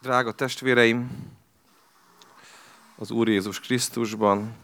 [0.00, 1.30] Drága testvéreim,
[2.96, 4.56] az Úr Jézus Krisztusban.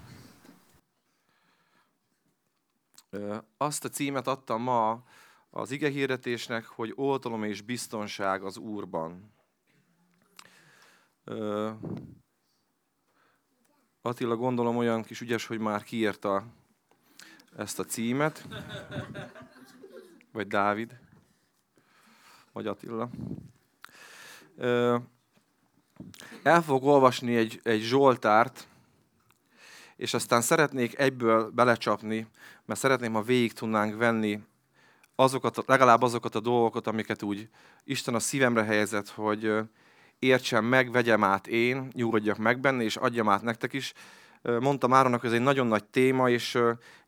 [3.56, 5.02] Azt a címet adtam ma
[5.50, 9.32] az ige hirdetésnek, hogy oltalom és biztonság az Úrban.
[14.02, 16.46] Attila gondolom olyan kis ügyes, hogy már kiírta
[17.56, 18.48] ezt a címet.
[20.32, 20.98] Vagy Dávid.
[22.52, 23.10] Vagy Attila.
[26.42, 28.66] El fogok olvasni egy, egy Zsoltárt,
[29.96, 32.26] és aztán szeretnék egyből belecsapni,
[32.64, 34.40] mert szeretném, ha végig tudnánk venni
[35.14, 37.48] azokat, legalább azokat a dolgokat, amiket úgy
[37.84, 39.52] Isten a szívemre helyezett, hogy
[40.18, 43.92] értsem meg, vegyem át én, nyugodjak meg benne, és adjam át nektek is.
[44.60, 46.58] Mondtam Áronnak, ez egy nagyon nagy téma, és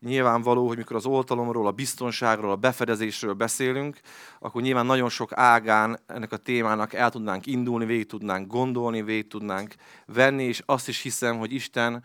[0.00, 4.00] nyilvánvaló, hogy mikor az oltalomról, a biztonságról, a befedezésről beszélünk,
[4.38, 9.28] akkor nyilván nagyon sok ágán ennek a témának el tudnánk indulni, végig tudnánk gondolni, végig
[9.28, 9.74] tudnánk
[10.06, 12.04] venni, és azt is hiszem, hogy Isten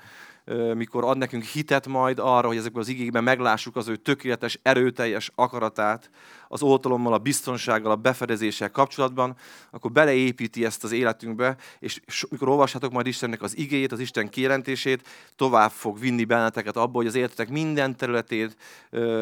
[0.75, 5.31] mikor ad nekünk hitet majd arra, hogy ezekben az igékben meglássuk az ő tökéletes, erőteljes
[5.35, 6.09] akaratát
[6.47, 9.35] az oltalommal, a biztonsággal, a befedezéssel kapcsolatban,
[9.71, 15.07] akkor beleépíti ezt az életünkbe, és mikor olvashatok majd Istennek az igéjét, az Isten kijelentését,
[15.35, 18.55] tovább fog vinni benneteket abba, hogy az életetek minden területét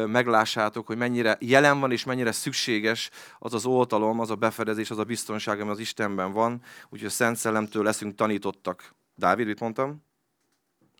[0.06, 4.98] meglássátok, hogy mennyire jelen van, és mennyire szükséges az az oltalom, az a befedezés, az
[4.98, 6.62] a biztonság, ami az Istenben van.
[6.88, 8.94] Úgyhogy a Szent Szellemtől leszünk tanítottak.
[9.14, 10.08] Dávid, mit mondtam?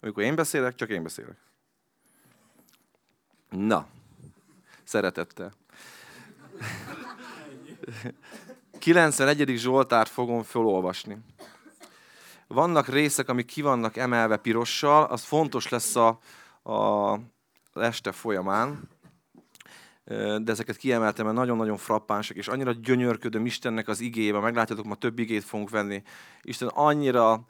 [0.00, 1.36] Amikor én beszélek, csak én beszélek.
[3.50, 3.86] Na,
[4.84, 5.52] szeretettel.
[8.78, 9.56] 91.
[9.56, 11.18] Zsoltárt fogom felolvasni.
[12.46, 16.18] Vannak részek, amik ki vannak emelve pirossal, az fontos lesz a,
[16.62, 17.18] a,
[17.74, 18.88] este folyamán,
[20.38, 25.18] de ezeket kiemeltem, mert nagyon-nagyon frappánsak, és annyira gyönyörködöm Istennek az igébe, meglátjátok, ma több
[25.18, 26.02] igét fogunk venni.
[26.42, 27.46] Isten annyira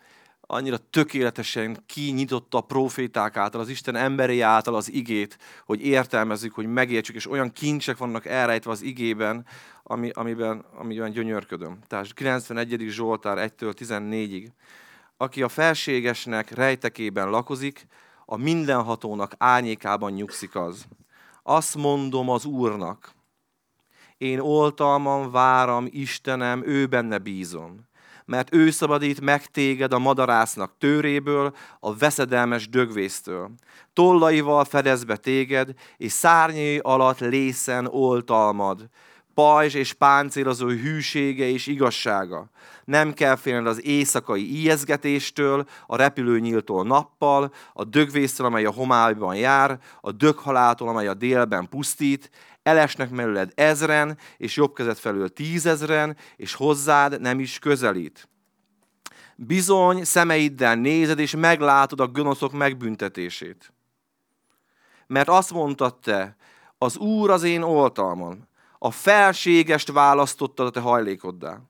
[0.50, 6.66] annyira tökéletesen kinyitotta a proféták által, az Isten emberi által az igét, hogy értelmezzük, hogy
[6.66, 9.46] megértsük, és olyan kincsek vannak elrejtve az igében,
[9.82, 11.78] ami, amiben, amiben gyönyörködöm.
[11.86, 12.86] Tehát 91.
[12.88, 14.46] Zsoltár 1-től 14-ig.
[15.16, 17.86] Aki a felségesnek rejtekében lakozik,
[18.24, 20.84] a mindenhatónak ányékában nyugszik az.
[21.42, 23.14] Azt mondom az Úrnak,
[24.16, 27.88] én oltalman váram Istenem, ő benne bízom
[28.30, 33.50] mert ő szabadít meg téged a madarásznak tőréből, a veszedelmes dögvésztől.
[33.92, 38.88] Tollaival fedez be téged, és szárnyai alatt lészen oltalmad.
[39.34, 42.50] Pajzs és páncélozó hűsége és igazsága.
[42.84, 49.78] Nem kell félned az éjszakai ijeszgetéstől, a repülőnyíltól nappal, a dögvésztől, amely a homályban jár,
[50.00, 52.30] a döghaláltól, amely a délben pusztít,
[52.62, 58.28] elesnek mellőled ezren, és jobb kezed felől tízezren, és hozzád nem is közelít.
[59.36, 63.72] Bizony szemeiddel nézed, és meglátod a gonoszok megbüntetését.
[65.06, 66.36] Mert azt mondtad te,
[66.78, 68.48] az Úr az én oltalmam,
[68.78, 71.69] a felségest választottad a te hajlékoddá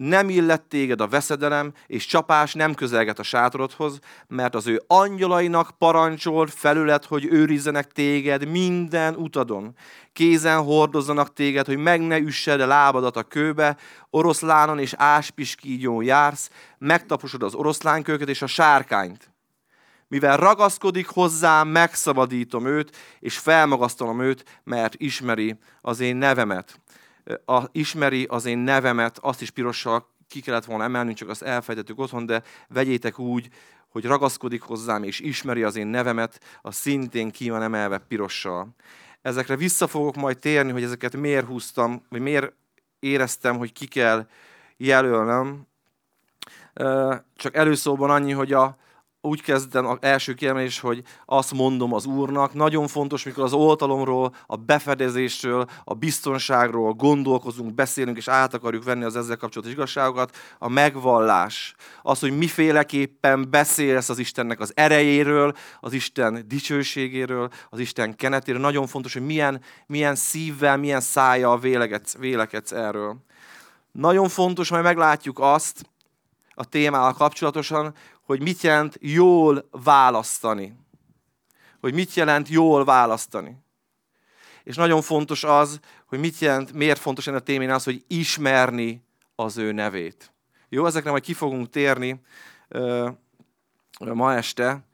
[0.00, 5.70] nem illet téged a veszedelem, és csapás nem közelget a sátorodhoz, mert az ő angyalainak
[5.78, 9.74] parancsolt felület, hogy őrizzenek téged minden utadon.
[10.12, 13.76] Kézen hordozzanak téged, hogy meg ne üssed a lábadat a kőbe,
[14.10, 19.30] oroszlánon és áspiskígyon jársz, megtaposod az oroszlánköket és a sárkányt.
[20.08, 26.80] Mivel ragaszkodik hozzám, megszabadítom őt, és felmagasztalom őt, mert ismeri az én nevemet
[27.44, 31.98] a, ismeri az én nevemet, azt is pirossal ki kellett volna emelnünk, csak azt elfejtettük
[31.98, 33.48] otthon, de vegyétek úgy,
[33.88, 38.68] hogy ragaszkodik hozzám, és ismeri az én nevemet, az szintén ki van emelve pirossal.
[39.22, 42.52] Ezekre vissza fogok majd térni, hogy ezeket miért húztam, vagy miért
[42.98, 44.26] éreztem, hogy ki kell
[44.76, 45.66] jelölnem.
[47.36, 48.76] Csak előszóban annyi, hogy a,
[49.22, 52.54] úgy kezdem az első kiemelés, hogy azt mondom az Úrnak.
[52.54, 59.04] Nagyon fontos, mikor az oltalomról, a befedezésről, a biztonságról gondolkozunk, beszélünk, és át akarjuk venni
[59.04, 61.74] az ezzel kapcsolatos igazságokat, a megvallás.
[62.02, 68.60] Az, hogy miféleképpen beszélsz az Istennek az erejéről, az Isten dicsőségéről, az Isten kenetéről.
[68.60, 73.16] Nagyon fontos, hogy milyen, milyen szívvel, milyen szája vélekedsz, vélekedsz erről.
[73.92, 75.89] Nagyon fontos, majd meglátjuk azt,
[76.60, 80.76] a témával kapcsolatosan, hogy mit jelent jól választani.
[81.80, 83.56] Hogy mit jelent jól választani.
[84.64, 89.04] És nagyon fontos az, hogy mit jelent, miért fontos ennek a témén az, hogy ismerni
[89.34, 90.32] az ő nevét.
[90.68, 92.20] Jó, ezekre majd ki fogunk térni
[92.68, 93.10] uh,
[93.98, 94.84] ma este,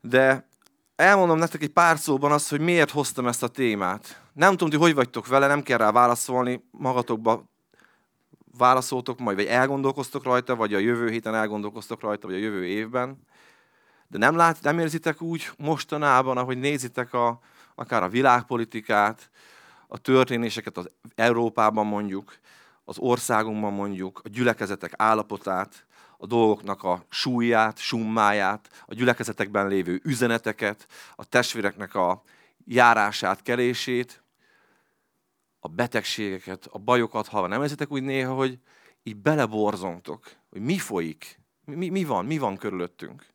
[0.00, 0.48] de
[0.96, 4.22] elmondom nektek egy pár szóban azt, hogy miért hoztam ezt a témát.
[4.32, 7.49] Nem tudom, hogy hogy vagytok vele, nem kell rá válaszolni, magatokba
[8.58, 13.18] válaszoltok majd, vagy elgondolkoztok rajta, vagy a jövő héten elgondolkoztok rajta, vagy a jövő évben.
[14.08, 17.40] De nem, lát, nem érzitek úgy mostanában, ahogy nézitek a,
[17.74, 19.30] akár a világpolitikát,
[19.88, 22.38] a történéseket az Európában mondjuk,
[22.84, 25.86] az országunkban mondjuk, a gyülekezetek állapotát,
[26.18, 30.86] a dolgoknak a súlyát, summáját, a gyülekezetekben lévő üzeneteket,
[31.16, 32.22] a testvéreknek a
[32.64, 34.22] járását, kelését,
[35.60, 38.58] a betegségeket, a bajokat ha Nem érzitek úgy néha, hogy
[39.02, 43.26] így beleborzongtok, hogy mi folyik, mi, mi van, mi van körülöttünk?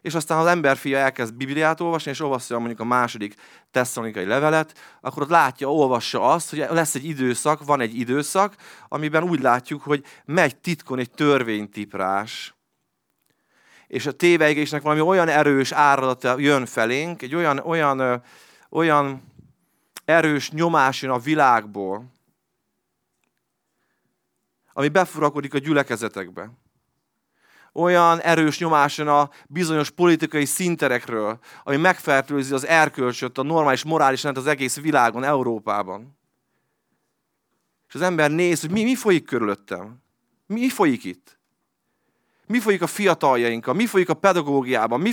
[0.00, 3.34] És aztán az emberfia elkezd Bibliát olvasni, és olvassa mondjuk a második
[3.70, 8.56] tesszalonikai levelet, akkor ott látja, olvassa azt, hogy lesz egy időszak, van egy időszak,
[8.88, 12.54] amiben úgy látjuk, hogy megy titkon egy törvénytiprás,
[13.86, 18.22] és a téveigésnek valami olyan erős áradata jön felénk, egy olyan, olyan,
[18.70, 19.22] olyan
[20.04, 22.12] erős nyomás jön a világból,
[24.72, 26.50] ami befurakodik a gyülekezetekbe
[27.74, 34.42] olyan erős nyomáson a bizonyos politikai szinterekről, ami megfertőzi az erkölcsöt, a normális morális rendet
[34.42, 36.18] az egész világon, Európában.
[37.88, 40.02] És az ember néz, hogy mi, mi folyik körülöttem.
[40.46, 41.38] Mi, mi folyik itt?
[42.46, 43.74] Mi folyik a fiataljainkkal?
[43.74, 45.00] Mi folyik a pedagógiában?
[45.00, 45.12] Mi,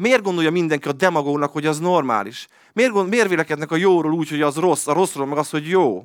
[0.00, 2.46] miért gondolja mindenki a demagógnak, hogy az normális?
[2.72, 5.68] Miért, gond, miért vélekednek a jóról úgy, hogy az rossz, a rosszról meg az, hogy
[5.68, 6.04] jó?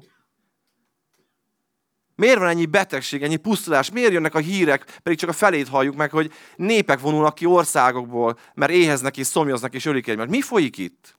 [2.15, 3.91] Miért van ennyi betegség, ennyi pusztulás?
[3.91, 8.37] Miért jönnek a hírek, pedig csak a felét halljuk meg, hogy népek vonulnak ki országokból,
[8.53, 10.29] mert éheznek és szomjaznak és ölik egymást.
[10.29, 11.17] Mi folyik itt?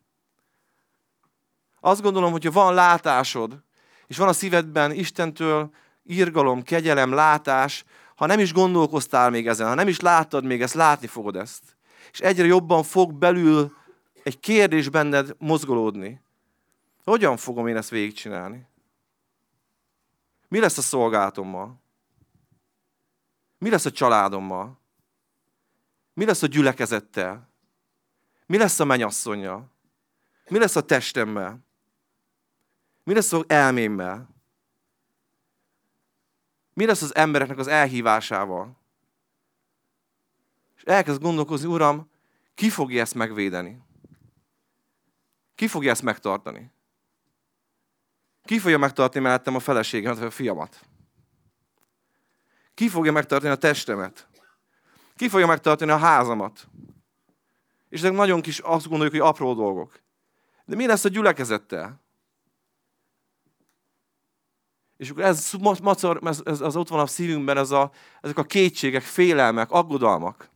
[1.80, 3.62] Azt gondolom, hogyha van látásod,
[4.06, 5.70] és van a szívedben Istentől
[6.04, 7.84] írgalom, kegyelem, látás,
[8.16, 11.75] ha nem is gondolkoztál még ezen, ha nem is láttad még ezt, látni fogod ezt.
[12.16, 13.76] És egyre jobban fog belül
[14.22, 16.20] egy kérdés benned mozgolódni.
[17.04, 18.66] Hogyan fogom én ezt végigcsinálni?
[20.48, 21.80] Mi lesz a szolgálatommal?
[23.58, 24.78] Mi lesz a családommal?
[26.14, 27.48] Mi lesz a gyülekezettel?
[28.46, 29.70] Mi lesz a mennyasszonyjal?
[30.48, 31.66] Mi lesz a testemmel?
[33.02, 34.28] Mi lesz az elmémmel?
[36.72, 38.76] Mi lesz az embereknek az elhívásával?
[40.86, 42.10] Elkezd gondolkozni, Uram,
[42.54, 43.82] ki fogja ezt megvédeni?
[45.54, 46.72] Ki fogja ezt megtartani?
[48.44, 50.80] Ki fogja megtartani mellettem a feleségemet, vagy a fiamat?
[52.74, 54.28] Ki fogja megtartani a testemet?
[55.16, 56.68] Ki fogja megtartani a házamat?
[57.88, 60.00] És ezek nagyon kis, azt gondoljuk, hogy apró dolgok.
[60.64, 62.00] De mi lesz a gyülekezettel?
[64.96, 65.52] És akkor ez,
[65.82, 67.90] macor, ez, ez, ez ott van a szívünkben, ez a,
[68.20, 70.54] ezek a kétségek, félelmek, aggodalmak.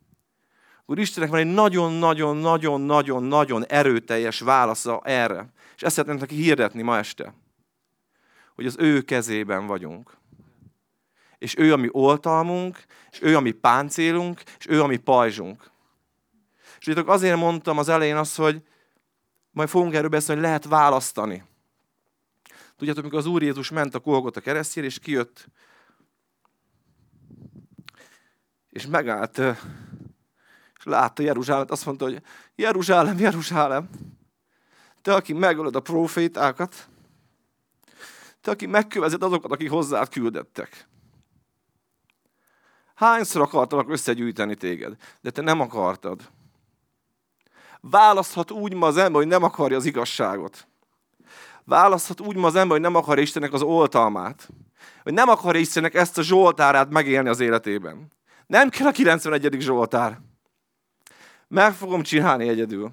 [0.91, 5.53] Akkor Istennek van egy nagyon-nagyon-nagyon-nagyon-nagyon erőteljes válasza erre.
[5.77, 7.35] És ezt szeretném neki hirdetni ma este
[8.55, 10.17] hogy az ő kezében vagyunk.
[11.39, 15.71] És ő a mi oltalmunk, és ő a mi páncélunk, és ő a mi pajzsunk.
[16.79, 18.63] És tudjátok, azért mondtam az elején azt, hogy
[19.51, 21.45] majd fogunk erről beszélni, hogy lehet választani.
[22.77, 25.49] Tudjátok, amikor az Úr Jézus ment a a keresztjére, és kijött,
[28.69, 29.41] és megállt,
[30.81, 32.23] és látta Jeruzsálemet, azt mondta, hogy
[32.55, 33.89] Jeruzsálem, Jeruzsálem,
[35.03, 36.89] te, aki megölöd a profétákat,
[38.41, 40.89] te, aki megkövezed azokat, akik hozzád küldettek.
[42.95, 46.21] Hányszor akartalak összegyűjteni téged, de te nem akartad.
[47.81, 50.69] Választhat úgy ma az ember, hogy nem akarja az igazságot.
[51.65, 54.49] Választhat úgy ma az ember, hogy nem akarja Istennek az oltalmát.
[55.03, 58.13] Hogy nem akarja Istennek ezt a Zsoltárát megélni az életében.
[58.47, 59.57] Nem kell a 91.
[59.61, 60.21] Zsoltár.
[61.51, 62.93] Meg fogom csinálni egyedül.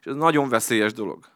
[0.00, 1.32] És ez nagyon veszélyes dolog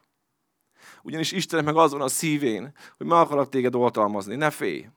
[1.06, 4.88] ugyanis Isten meg az van a szívén, hogy meg akarok téged oltalmazni, ne félj.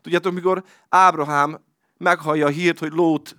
[0.00, 1.60] Tudjátok, mikor Ábrahám
[1.96, 3.36] meghallja a hírt, hogy Lót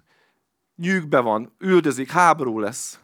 [0.76, 3.00] nyűgbe van, üldözik, háború lesz.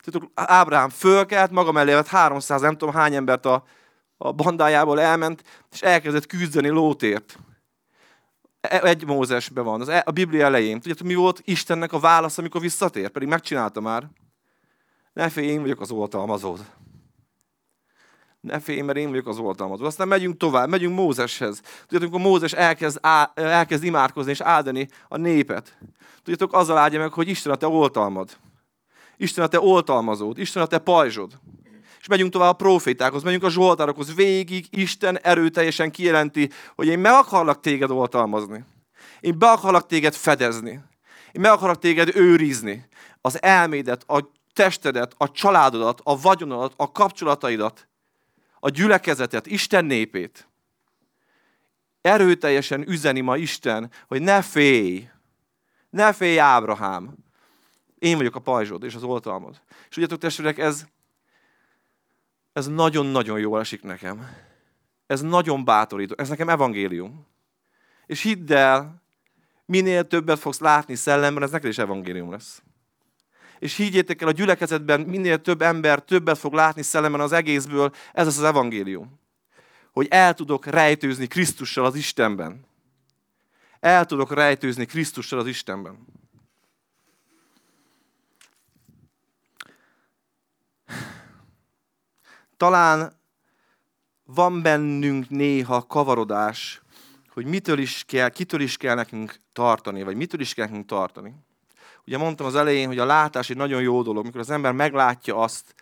[0.00, 3.64] Tudjátok, Ábrahám fölkelt, maga mellé vett 300, nem tudom hány embert a,
[4.16, 5.42] a bandájából elment,
[5.72, 7.38] és elkezdett küzdeni Lótért.
[8.68, 10.80] E, egy Mózesben van, az e, a Biblia elején.
[10.80, 13.08] Tudjátok, mi volt Istennek a válasz, amikor visszatér?
[13.08, 14.08] Pedig megcsinálta már.
[15.12, 16.64] Ne félj, én vagyok az oltalmazód
[18.42, 19.84] ne félj, mert én vagyok az oltalmazó.
[19.84, 21.60] Aztán megyünk tovább, megyünk Mózeshez.
[21.60, 25.78] Tudjátok, amikor Mózes elkezd, á, elkezd imádkozni és áldani a népet.
[26.22, 28.36] Tudjátok, azzal áldja meg, hogy Isten a te oltalmad.
[29.16, 31.38] Isten a te oltalmazód, Isten a te pajzsod.
[32.02, 34.14] És megyünk tovább a profétákhoz, megyünk a zsoltárokhoz.
[34.14, 38.64] Végig Isten erőteljesen kijelenti, hogy én meg akarlak téged oltalmazni.
[39.20, 40.70] Én be akarlak téged fedezni.
[41.32, 42.88] Én meg akarlak téged őrizni.
[43.20, 47.88] Az elmédet, a testedet, a családodat, a vagyonodat, a kapcsolataidat
[48.60, 50.46] a gyülekezetet, Isten népét.
[52.00, 55.08] erőteljesen üzeni ma Isten, hogy ne félj,
[55.90, 57.14] ne félj Ábrahám.
[57.98, 59.60] Én vagyok a pajzsod és az oltalmod.
[59.68, 60.86] És tudjátok, testvérek, ez,
[62.52, 64.26] ez nagyon-nagyon jól esik nekem.
[65.06, 66.14] Ez nagyon bátorító.
[66.18, 67.26] Ez nekem evangélium.
[68.06, 69.02] És hidd el,
[69.66, 72.62] minél többet fogsz látni szellemben, ez neked is evangélium lesz.
[73.58, 78.26] És higgyétek el, a gyülekezetben minél több ember többet fog látni szellemben az egészből, ez
[78.26, 79.20] az az evangélium.
[79.92, 82.66] Hogy el tudok rejtőzni Krisztussal az Istenben.
[83.80, 86.06] El tudok rejtőzni Krisztussal az Istenben.
[92.62, 93.12] Talán
[94.24, 96.82] van bennünk néha kavarodás,
[97.28, 101.34] hogy mitől is kell, kitől is kell nekünk tartani, vagy mitől is kell nekünk tartani.
[102.06, 105.36] Ugye mondtam az elején, hogy a látás egy nagyon jó dolog, mikor az ember meglátja
[105.36, 105.74] azt,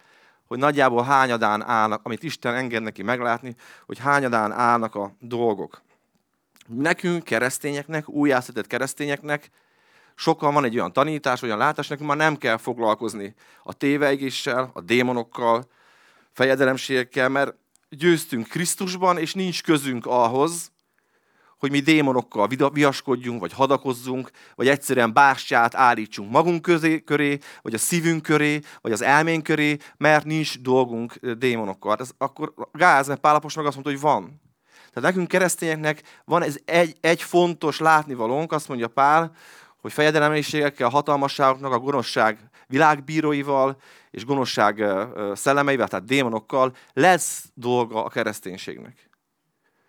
[0.46, 3.54] hogy nagyjából hányadán állnak, amit Isten enged neki meglátni,
[3.87, 5.82] hogy hányadán állnak a dolgok.
[6.66, 9.50] Nekünk, keresztényeknek, újjászített keresztényeknek
[10.14, 14.80] sokan van egy olyan tanítás, olyan látás, nekünk már nem kell foglalkozni a téveigéssel, a
[14.80, 15.68] démonokkal,
[16.40, 17.54] fejedelemségekkel, mert
[17.88, 20.73] győztünk Krisztusban, és nincs közünk ahhoz,
[21.59, 27.78] hogy mi démonokkal viaskodjunk, vagy hadakozzunk, vagy egyszerűen bástyát állítsunk magunk közé, köré, vagy a
[27.78, 31.97] szívünk köré, vagy az elménk köré, mert nincs dolgunk démonokkal.
[31.99, 34.40] Ez akkor gáz, mert Pálapos meg azt mondta, hogy van.
[34.92, 39.32] Tehát nekünk keresztényeknek van ez egy, egy fontos látnivalónk, azt mondja Pál,
[39.80, 43.76] hogy fejedeleménységekkel, hatalmasságoknak, a gonoszság világbíróival
[44.11, 44.85] és gonoszság
[45.33, 49.11] szellemeivel, tehát démonokkal lesz dolga a kereszténységnek.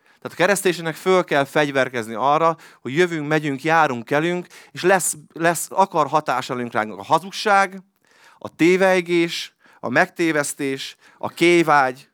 [0.04, 5.68] Tehát a kereszténységnek föl kell fegyverkezni arra, hogy jövünk, megyünk, járunk, kelünk, és lesz, lesz
[5.70, 7.84] akar hatása ránk a hazugság,
[8.38, 12.10] a téveigés, a megtévesztés, a kévágy,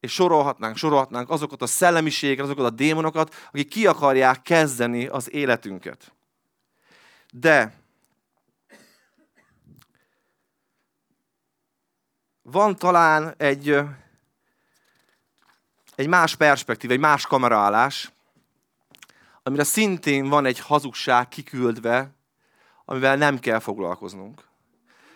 [0.00, 6.14] és sorolhatnánk, sorolhatnánk azokat a szellemiséget, azokat a démonokat, akik ki akarják kezdeni az életünket.
[7.32, 7.83] De
[12.46, 13.78] van talán egy,
[15.94, 18.12] egy más perspektív, egy más kameraállás,
[19.42, 22.10] amire szintén van egy hazugság kiküldve,
[22.84, 24.42] amivel nem kell foglalkoznunk.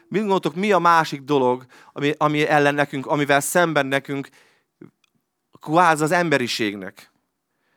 [0.09, 4.29] Mit gondoltok, mi a másik dolog, ami, ami ellen nekünk, amivel szemben nekünk
[5.61, 7.11] kvázi az emberiségnek,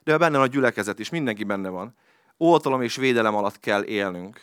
[0.03, 1.95] de benne van a gyülekezet is, mindenki benne van.
[2.37, 4.41] Oltalom és védelem alatt kell élnünk.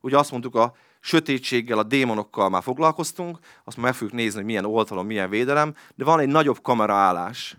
[0.00, 0.74] Ugye azt mondtuk, a
[1.06, 6.04] sötétséggel, a démonokkal már foglalkoztunk, azt meg fogjuk nézni, hogy milyen oltalom, milyen védelem, de
[6.04, 7.56] van egy nagyobb kameraállás.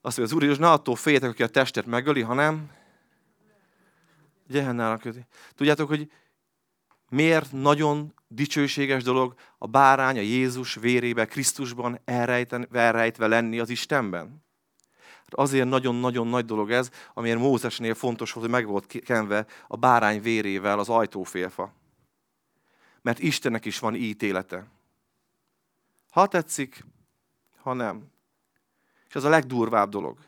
[0.00, 2.70] Azt mondja, az Úr Jézus, ne attól féljetek, aki a testet megöli, hanem
[4.48, 5.26] Gyehennának köti.
[5.54, 6.10] Tudjátok, hogy
[7.08, 14.45] miért nagyon dicsőséges dolog a bárány, a Jézus vérébe, Krisztusban elrejten, elrejtve lenni az Istenben?
[15.28, 20.22] Azért nagyon-nagyon nagy dolog ez, amiért Mózesnél fontos volt, hogy meg volt kenve a bárány
[20.22, 21.72] vérével az ajtófélfa.
[23.02, 24.66] Mert Istennek is van ítélete.
[26.10, 26.84] Ha tetszik,
[27.62, 28.10] ha nem.
[29.08, 30.18] És ez a legdurvább dolog.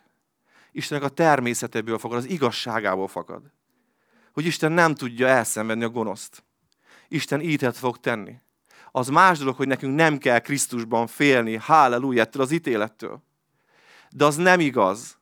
[0.73, 3.43] Istennek a természetéből fakad, az igazságából fakad.
[4.33, 6.45] Hogy Isten nem tudja elszenvedni a gonoszt.
[7.09, 8.41] Isten ítet fog tenni.
[8.91, 13.23] Az más dolog, hogy nekünk nem kell Krisztusban félni, halleluja, az ítélettől.
[14.11, 15.19] De az nem igaz.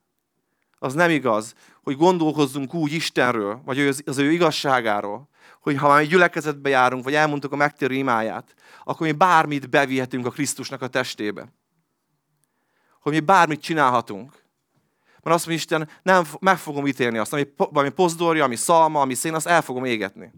[0.78, 5.28] Az nem igaz, hogy gondolkozzunk úgy Istenről, vagy az ő igazságáról,
[5.61, 10.26] hogy ha már egy gyülekezetbe járunk, vagy elmondtuk a megtérő imáját, akkor mi bármit bevihetünk
[10.26, 11.52] a Krisztusnak a testébe.
[13.00, 14.45] Hogy mi bármit csinálhatunk.
[15.23, 19.14] Mert azt mondja Isten, nem, meg fogom ítélni azt, ami, ami pozdorja, ami szalma, ami
[19.14, 20.33] szén, azt el fogom égetni.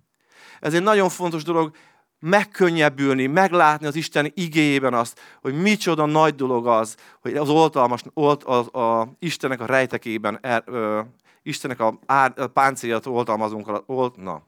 [0.60, 1.76] Ez egy nagyon fontos dolog,
[2.20, 8.44] megkönnyebbülni, meglátni az Isten igéjében azt, hogy micsoda nagy dolog az, hogy az oltalmas, olt,
[8.44, 11.00] a, a Istennek a rejtekében, er, ö,
[11.42, 14.42] Istennek a, ár, a páncélját oltalmazunk, olt, na.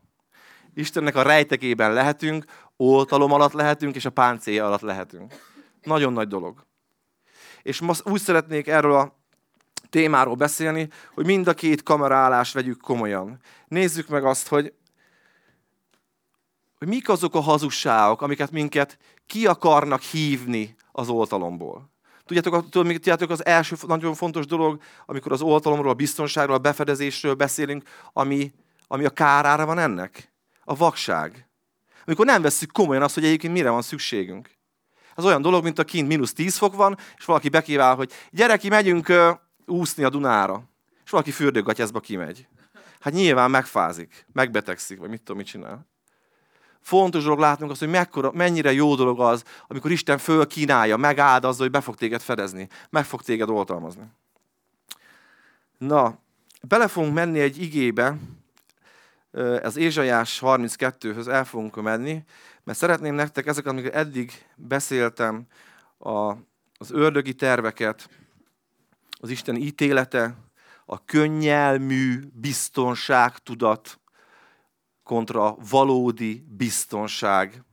[0.74, 2.44] Istennek a rejtekében lehetünk,
[2.76, 5.34] oltalom alatt lehetünk, és a páncélja alatt lehetünk.
[5.82, 6.66] Nagyon nagy dolog.
[7.62, 9.18] És most úgy szeretnék erről a
[9.90, 13.40] témáról beszélni, hogy mind a két kamerállást vegyük komolyan.
[13.68, 14.72] Nézzük meg azt, hogy
[16.80, 21.90] hogy mik azok a hazugságok, amiket minket ki akarnak hívni az oltalomból.
[22.24, 27.82] Tudjátok, tudjátok, az első nagyon fontos dolog, amikor az oltalomról, a biztonságról, a befedezésről beszélünk,
[28.12, 28.52] ami,
[28.86, 30.32] ami a kárára van ennek?
[30.64, 31.48] A vakság.
[32.06, 34.50] Amikor nem veszük komolyan azt, hogy egyébként mire van szükségünk.
[35.16, 38.68] Ez olyan dolog, mint a kint mínusz 10 fok van, és valaki bekívál, hogy gyereki,
[38.68, 39.30] megyünk uh,
[39.66, 40.62] úszni a Dunára.
[41.04, 42.46] És valaki fürdőgatyászba kimegy.
[43.00, 45.89] Hát nyilván megfázik, megbetegszik, vagy mit tudom, mit csinál.
[46.80, 51.70] Fontos dolog látnunk azt, hogy mekkora, mennyire jó dolog az, amikor Isten fölkínálja, megáldazza, hogy
[51.70, 54.02] be fog téged fedezni, meg fog téged oltalmazni.
[55.78, 56.18] Na,
[56.62, 58.16] bele fogunk menni egy igébe,
[59.62, 62.24] az Ézsajás 32-höz el fogunk menni,
[62.64, 65.46] mert szeretném nektek ezeket, amiket eddig beszéltem,
[65.98, 66.30] a,
[66.78, 68.08] az ördögi terveket,
[69.20, 70.34] az Isten ítélete,
[70.86, 73.99] a könnyelmű biztonságtudat
[75.10, 77.64] kontra valódi biztonság,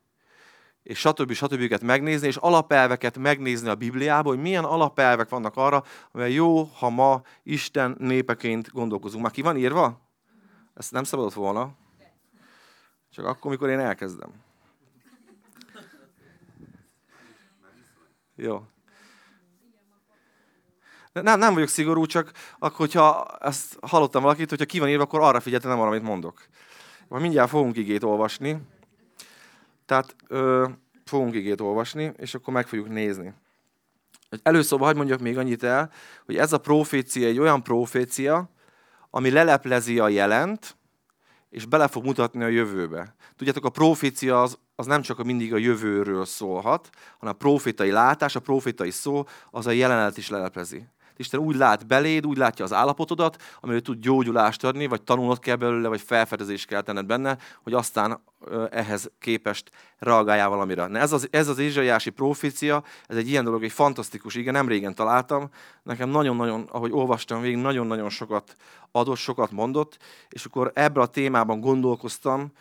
[0.83, 1.31] és stb.
[1.31, 1.81] stb.
[1.83, 7.21] megnézni, és alapelveket megnézni a Bibliában, hogy milyen alapelvek vannak arra, amely jó, ha ma
[7.43, 9.23] Isten népeként gondolkozunk.
[9.23, 10.01] Már ki van írva?
[10.73, 11.71] Ezt nem szabadott volna.
[13.09, 14.29] Csak akkor, mikor én elkezdem.
[18.35, 18.63] Jó.
[21.11, 25.21] Nem, nem vagyok szigorú, csak akkor, hogyha ezt hallottam valakit, hogyha ki van írva, akkor
[25.21, 26.47] arra figyeltem, nem arra, amit mondok.
[27.07, 28.57] Majd mindjárt fogunk igét olvasni.
[29.85, 30.67] Tehát ö,
[31.05, 33.33] fogunk igét olvasni, és akkor meg fogjuk nézni.
[34.43, 35.91] Először hagyd mondjak még annyit el,
[36.25, 38.49] hogy ez a profécia egy olyan profécia,
[39.09, 40.77] ami leleplezi a jelent,
[41.49, 43.15] és bele fog mutatni a jövőbe.
[43.35, 47.91] Tudjátok, a profécia az, az nem csak a mindig a jövőről szólhat, hanem a profétai
[47.91, 50.87] látás, a profétai szó, az a jelenet is leleplezi.
[51.17, 55.55] Isten úgy lát beléd, úgy látja az állapotodat, amiről tud gyógyulást adni, vagy tanulnod kell
[55.55, 58.23] belőle, vagy felfedezést kell tenned benne, hogy aztán
[58.71, 60.87] ehhez képest reagáljál valamire.
[60.87, 64.67] Na ez az, ez az Ézsaiási profécia, ez egy ilyen dolog, egy fantasztikus, igen, nem
[64.67, 65.49] régen találtam.
[65.83, 68.55] Nekem nagyon-nagyon, ahogy olvastam végig, nagyon-nagyon sokat
[68.91, 69.97] adott, sokat mondott,
[70.29, 72.51] és akkor ebben a témában gondolkoztam,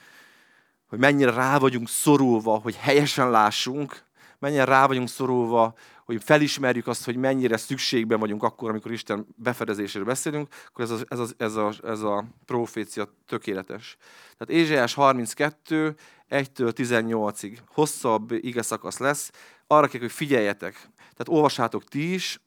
[0.88, 4.04] hogy mennyire rá vagyunk szorulva, hogy helyesen lássunk,
[4.38, 5.75] mennyire rá vagyunk szorulva,
[6.06, 10.98] hogy felismerjük azt, hogy mennyire szükségben vagyunk akkor, amikor Isten befedezéséről beszélünk, akkor ez a,
[11.08, 13.96] ez a, ez a, ez a profécia tökéletes.
[14.38, 15.94] Tehát Ézsaiás 32,
[16.30, 19.30] 1-től 18-ig hosszabb ige szakasz lesz.
[19.66, 20.72] Arra kell, hogy figyeljetek.
[20.96, 22.40] Tehát olvassátok ti is,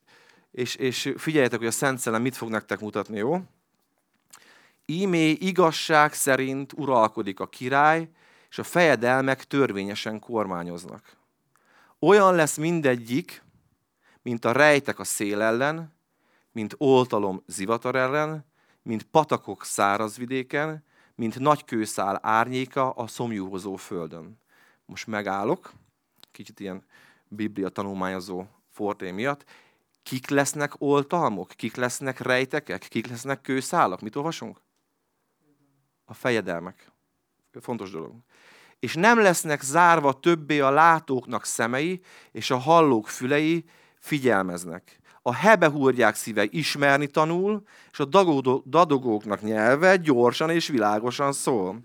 [0.51, 3.41] és, és figyeljetek, hogy a Szent Szellem mit fog nektek mutatni, jó?
[4.85, 8.09] Ímé igazság szerint uralkodik a király,
[8.49, 11.17] és a fejedelmek törvényesen kormányoznak.
[11.99, 13.41] Olyan lesz mindegyik,
[14.21, 15.93] mint a rejtek a szél ellen,
[16.51, 18.45] mint oltalom zivatar ellen,
[18.81, 20.83] mint patakok szárazvidéken,
[21.15, 24.39] mint nagy kőszál árnyéka a szomjúhozó földön.
[24.85, 25.71] Most megállok,
[26.31, 26.83] kicsit ilyen
[27.27, 29.45] biblia tanulmányozó forté miatt.
[30.03, 31.47] Kik lesznek oltalmok?
[31.47, 32.87] Kik lesznek rejtekek?
[32.87, 34.01] Kik lesznek kőszálak?
[34.01, 34.61] Mit olvasunk?
[36.05, 36.91] A fejedelmek.
[37.61, 38.13] Fontos dolog.
[38.79, 42.01] És nem lesznek zárva többé a látóknak szemei,
[42.31, 43.65] és a hallók fülei,
[43.99, 44.99] figyelmeznek.
[45.21, 48.05] A hebehúrják szíve ismerni tanul, és a
[48.65, 51.79] dadogóknak nyelve gyorsan és világosan szól.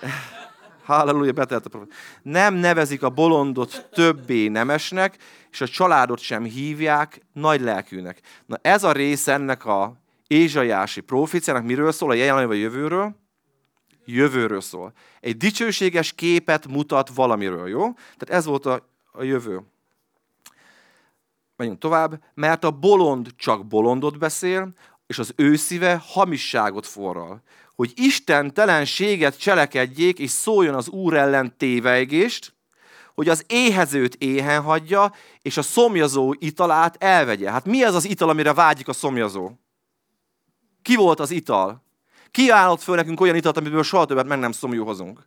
[0.84, 1.86] Halleluja, betelt a
[2.22, 5.16] Nem nevezik a bolondot többé nemesnek,
[5.50, 8.20] és a családot sem hívják nagy lelkűnek.
[8.46, 13.16] Na ez a rész ennek a ézsajási proféciának miről szól, a jelenlő vagy jövőről?
[14.04, 14.92] Jövőről szól.
[15.20, 17.92] Egy dicsőséges képet mutat valamiről, jó?
[17.92, 19.60] Tehát ez volt a, a jövő.
[21.60, 22.22] Menjünk tovább.
[22.34, 24.72] Mert a bolond csak bolondot beszél,
[25.06, 27.42] és az ő szíve hamisságot forral.
[27.74, 32.54] Hogy Isten telenséget cselekedjék, és szóljon az Úr ellen téveigést,
[33.14, 37.50] hogy az éhezőt éhen hagyja, és a szomjazó italát elvegye.
[37.50, 39.50] Hát mi ez az ital, amire vágyik a szomjazó?
[40.82, 41.84] Ki volt az ital?
[42.30, 45.26] Ki állott föl nekünk olyan italt, amiből soha többet meg nem szomjúhozunk?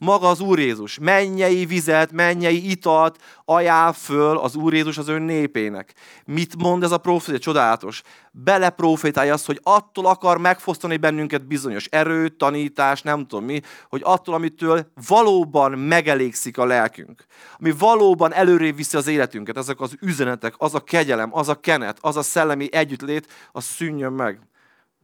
[0.00, 0.98] Maga az Úr Jézus.
[0.98, 5.94] Mennyei vizet, mennyei italt ajánl föl az Úr Jézus az ön népének.
[6.24, 7.38] Mit mond ez a profétia?
[7.38, 8.02] Csodálatos.
[8.32, 14.34] Beleprofétálja azt, hogy attól akar megfosztani bennünket bizonyos erőt, tanítás, nem tudom mi, hogy attól,
[14.34, 17.24] amitől valóban megelégszik a lelkünk.
[17.58, 19.56] Ami valóban előrébb viszi az életünket.
[19.56, 24.12] Ezek az üzenetek, az a kegyelem, az a kenet, az a szellemi együttlét, az szűnjön
[24.12, 24.40] meg.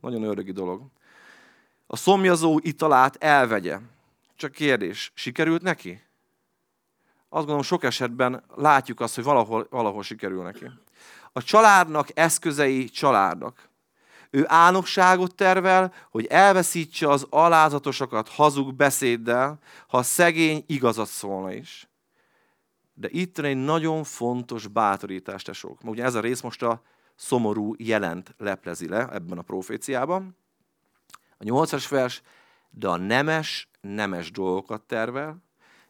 [0.00, 0.82] Nagyon ördögi dolog.
[1.86, 3.78] A szomjazó italát elvegye.
[4.36, 6.02] Csak kérdés, sikerült neki?
[7.28, 10.70] Azt gondolom, sok esetben látjuk azt, hogy valahol, valahol sikerül neki.
[11.32, 13.68] A családnak eszközei családnak.
[14.30, 21.88] Ő álnokságot tervel, hogy elveszítse az alázatosokat hazug beszéddel, ha a szegény igazat szólna is.
[22.94, 25.78] De itt egy nagyon fontos bátorítás, tesók.
[25.84, 26.82] Ugye ez a rész most a
[27.14, 30.36] szomorú jelent leplezi le ebben a proféciában.
[31.38, 32.22] A nyolcas vers,
[32.70, 35.42] de a nemes nemes dolgokat tervel,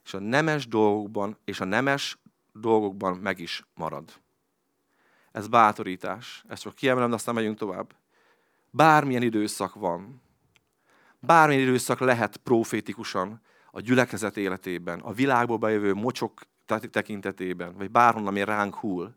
[0.05, 2.19] és a nemes dolgokban, és a nemes
[2.53, 4.13] dolgokban meg is marad.
[5.33, 6.45] Ez bátorítás.
[6.49, 7.95] Ezt csak kiemelem, de aztán megyünk tovább.
[8.71, 10.23] Bármilyen időszak van,
[11.19, 16.41] bármilyen időszak lehet profétikusan a gyülekezet életében, a világból bejövő mocsok
[16.91, 19.15] tekintetében, vagy bárhonnan, ami ránk hull.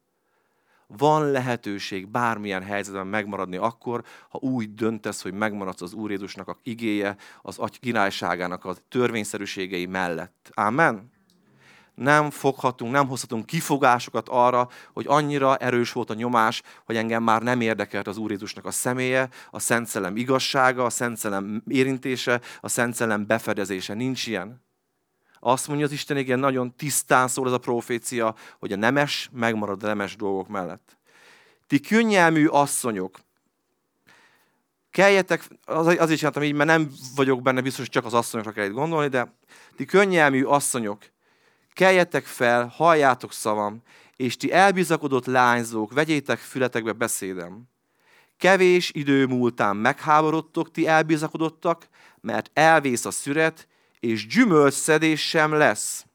[0.98, 6.60] Van lehetőség bármilyen helyzetben megmaradni akkor, ha úgy döntesz, hogy megmaradsz az Úr Jézusnak a
[6.64, 10.52] igéje, az agy királyságának a törvényszerűségei mellett.
[10.54, 11.12] Amen?
[12.00, 17.42] nem foghatunk, nem hozhatunk kifogásokat arra, hogy annyira erős volt a nyomás, hogy engem már
[17.42, 22.42] nem érdekelt az Úr Jézusnak a személye, a Szent Szellem igazsága, a Szent Szellem érintése,
[22.60, 23.94] a Szent Szellem befedezése.
[23.94, 24.68] Nincs ilyen.
[25.40, 29.84] Azt mondja az Isten, igen, nagyon tisztán szól ez a profécia, hogy a nemes megmarad
[29.84, 30.98] a nemes dolgok mellett.
[31.68, 33.20] Ti könnyelmű asszonyok,
[34.92, 38.66] keljetek, az, azért csináltam így, mert nem vagyok benne biztos, hogy csak az asszonyokra kell
[38.66, 39.34] itt gondolni, de
[39.76, 41.02] ti könnyelmű asszonyok,
[41.74, 43.82] keljetek fel, halljátok szavam,
[44.16, 47.64] és ti elbizakodott lányzók, vegyétek fületekbe beszédem.
[48.38, 51.88] Kevés idő múltán megháborodtok, ti elbizakodottak,
[52.22, 53.68] mert elvész a szüret,
[54.00, 56.06] és gyümölcsszedés sem lesz.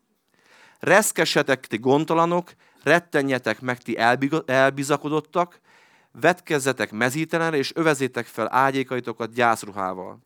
[0.78, 3.98] Reszkesetek ti gondtalanok, rettenjetek meg ti
[4.46, 5.60] elbizakodottak,
[6.20, 10.18] vetkezzetek mezítelenre, és övezétek fel ágyékaitokat gyászruhával.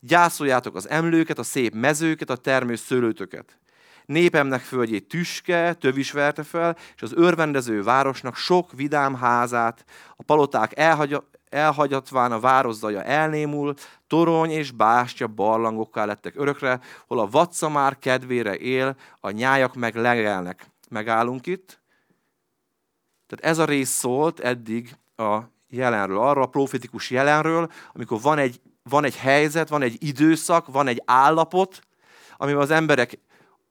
[0.00, 3.58] Gyászoljátok az emlőket, a szép mezőket, a termő szőlőtöket.
[4.06, 9.84] Népemnek földjét tüske, tövis verte fel, és az örvendező városnak sok vidám házát,
[10.16, 13.74] a paloták elhagy, elhagyatván a városzaja elnémul,
[14.06, 19.94] torony és bástya barlangokká lettek örökre, hol a vatsza már kedvére él, a nyájak meg
[19.94, 20.70] legelnek.
[20.88, 21.80] Megállunk itt.
[23.26, 28.60] Tehát ez a rész szólt eddig a jelenről, arra a profetikus jelenről, amikor van egy,
[28.82, 31.80] van egy helyzet, van egy időszak, van egy állapot,
[32.36, 33.18] amiben az emberek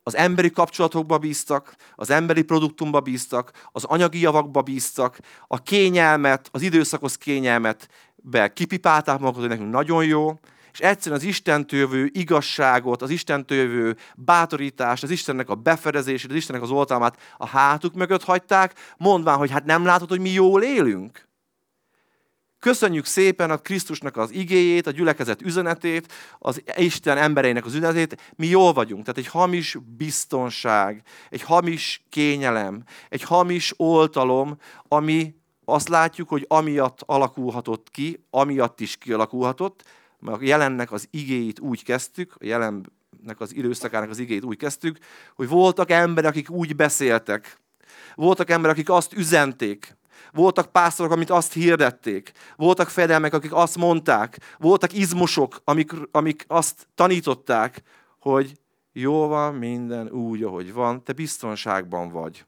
[0.07, 6.61] az emberi kapcsolatokba bíztak, az emberi produktumba bíztak, az anyagi javakba bíztak, a kényelmet, az
[6.61, 10.39] időszakos kényelmet be kipipálták magukat, hogy nekünk nagyon jó,
[10.71, 16.71] és egyszerűen az Istentől igazságot, az Istentől bátorítást, az Istennek a befedezését, az Istennek az
[16.71, 21.27] oltalmát a hátuk mögött hagyták, mondván, hogy hát nem látod, hogy mi jól élünk.
[22.65, 28.33] Köszönjük szépen a Krisztusnak az igéjét, a gyülekezet üzenetét, az Isten embereinek az üzenetét.
[28.35, 29.01] Mi jól vagyunk.
[29.01, 37.01] Tehát egy hamis biztonság, egy hamis kényelem, egy hamis oltalom, ami azt látjuk, hogy amiatt
[37.05, 39.83] alakulhatott ki, amiatt is kialakulhatott,
[40.19, 44.97] mert a jelennek az igéit úgy kezdtük, a jelennek az időszakának az igéit úgy kezdtük,
[45.35, 47.57] hogy voltak emberek, akik úgy beszéltek.
[48.15, 49.95] Voltak emberek, akik azt üzenték,
[50.35, 52.31] voltak pásztorok, amit azt hirdették.
[52.55, 54.55] Voltak fedelmek, akik azt mondták.
[54.57, 57.81] Voltak izmosok, amik, amik azt tanították,
[58.19, 58.59] hogy
[58.91, 62.45] jó van minden úgy, ahogy van, te biztonságban vagy.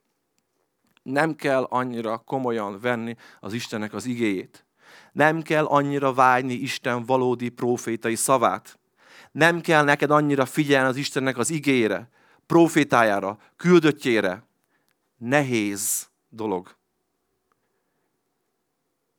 [1.04, 4.65] Nem kell annyira komolyan venni az Istennek az igéjét.
[5.12, 8.80] Nem kell annyira vágyni Isten valódi profétai szavát.
[9.32, 12.10] Nem kell neked annyira figyelni az Istennek az igére,
[12.45, 14.47] profétájára, küldöttjére.
[15.17, 16.76] Nehéz dolog.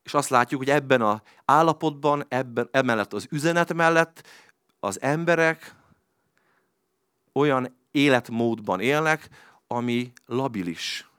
[0.08, 4.28] És azt látjuk, hogy ebben az állapotban, ebben, emellett az üzenet mellett
[4.80, 5.74] az emberek
[7.32, 9.28] olyan életmódban élnek,
[9.66, 11.10] ami labilis.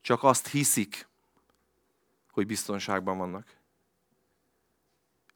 [0.00, 1.08] Csak azt hiszik,
[2.30, 3.46] hogy biztonságban vannak.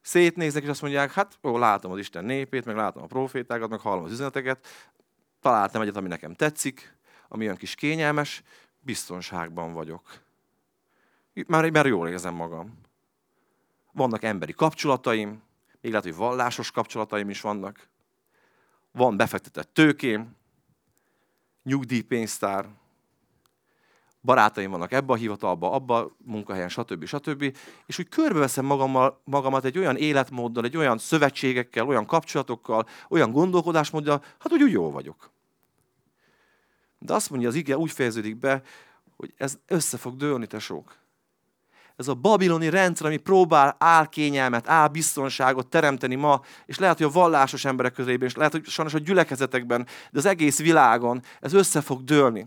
[0.03, 3.81] Szétnéznek, és azt mondják, hát ó, látom az Isten népét, meg látom a profétákat, meg
[3.81, 4.67] hallom az üzeneteket,
[5.41, 6.97] találtam egyet, ami nekem tetszik,
[7.29, 8.43] ami olyan kis kényelmes,
[8.81, 10.25] biztonságban vagyok
[11.47, 12.79] már, már jól érzem magam.
[13.93, 15.43] Vannak emberi kapcsolataim,
[15.81, 17.89] még lehet, hogy vallásos kapcsolataim is vannak.
[18.93, 20.37] Van befektetett tőkém,
[21.63, 22.69] nyugdíjpénztár,
[24.21, 27.05] barátaim vannak ebbe a hivatalba, abba a munkahelyen, stb.
[27.05, 27.57] stb.
[27.87, 34.25] És úgy körbeveszem magammal, magamat egy olyan életmóddal, egy olyan szövetségekkel, olyan kapcsolatokkal, olyan gondolkodásmóddal,
[34.39, 35.31] hát úgy, úgy jól vagyok.
[36.99, 38.63] De azt mondja az ige, úgy fejeződik be,
[39.17, 41.05] hogy ez össze fog dőlni, tesók
[41.97, 47.65] ez a babiloni rendszer, ami próbál álkényelmet, álbiztonságot teremteni ma, és lehet, hogy a vallásos
[47.65, 52.05] emberek közében, és lehet, hogy sajnos a gyülekezetekben, de az egész világon, ez össze fog
[52.05, 52.47] dőlni.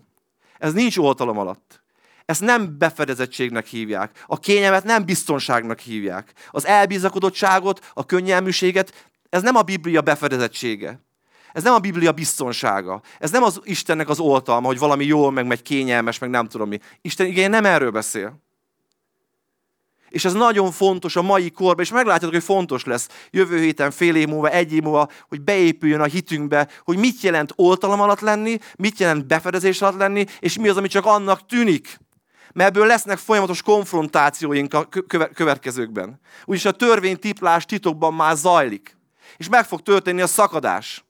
[0.58, 1.84] Ez nincs oltalom alatt.
[2.26, 4.24] Ezt nem befedezettségnek hívják.
[4.28, 6.34] A kényelmet nem biztonságnak hívják.
[6.52, 11.00] Az elbizakodottságot, a könnyelműséget, ez nem a Biblia befedezettsége.
[11.54, 13.02] Ez nem a Biblia biztonsága.
[13.20, 16.68] Ez nem az Istennek az oltalma, hogy valami jól meg megy, kényelmes, meg nem tudom
[16.70, 16.80] mi.
[17.02, 18.49] Isten igen nem erről beszél.
[20.10, 24.16] És ez nagyon fontos a mai korban, és meglátjátok, hogy fontos lesz jövő héten, fél
[24.16, 28.58] év múlva, egy év múlva, hogy beépüljön a hitünkbe, hogy mit jelent oltalom alatt lenni,
[28.78, 32.00] mit jelent befedezés alatt lenni, és mi az, ami csak annak tűnik.
[32.54, 34.88] Mert ebből lesznek folyamatos konfrontációink a
[35.34, 36.20] következőkben.
[36.46, 38.98] Úgyis a törvénytiplás titokban már zajlik.
[39.38, 41.04] És meg fog történni a szakadás.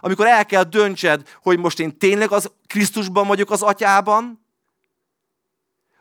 [0.00, 4.41] Amikor el kell döntsed, hogy most én tényleg az Krisztusban vagyok az atyában,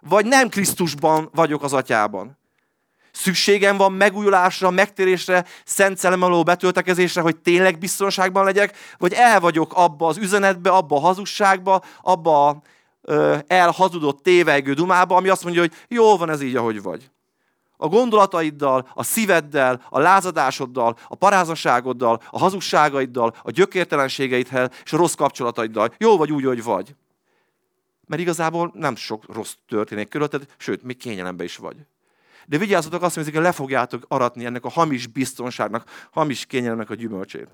[0.02, 2.40] vagy nem Krisztusban vagyok az atyában.
[3.12, 10.08] Szükségem van megújulásra, megtérésre, szent szellem betöltekezésre, hogy tényleg biztonságban legyek, vagy el vagyok abba
[10.08, 12.62] az üzenetbe, abba a hazugságba, abba a
[13.48, 17.12] elhazudott tévegő dumába, ami azt mondja, hogy jó van ez így, ahogy vagy.
[17.78, 25.14] A gondolataiddal, a szíveddel, a lázadásoddal, a parázaságoddal, a hazugságaiddal, a gyökértelenségeiddel és a rossz
[25.14, 25.94] kapcsolataiddal.
[25.98, 26.96] Jó vagy úgy, hogy vagy.
[28.12, 31.76] Mert igazából nem sok rossz történik körülötted, sőt, még kényelemben is vagy.
[32.46, 37.48] De vigyázzatok azt, hogy le fogjátok aratni ennek a hamis biztonságnak, hamis kényelemnek a gyümölcsét.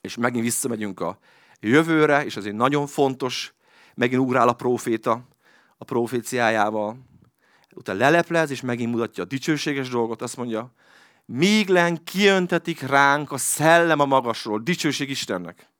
[0.00, 1.18] És megint visszamegyünk a
[1.60, 3.54] jövőre, és egy nagyon fontos,
[3.94, 5.28] megint ugrál a proféta
[5.78, 6.96] a proféciájával.
[7.74, 10.72] Utána leleplez, és megint mutatja a dicsőséges dolgot, azt mondja,
[11.24, 15.72] míg len kiöntetik ránk a szellem a magasról, dicsőség Istennek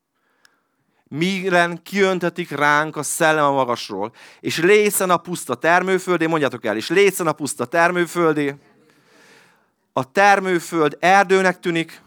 [1.08, 6.88] mígen kiöntetik ránk a szellem a magasról, és lészen a puszta termőföldé, mondjátok el, és
[6.88, 8.54] lészen a puszta termőföldé,
[9.92, 12.02] a termőföld erdőnek tűnik,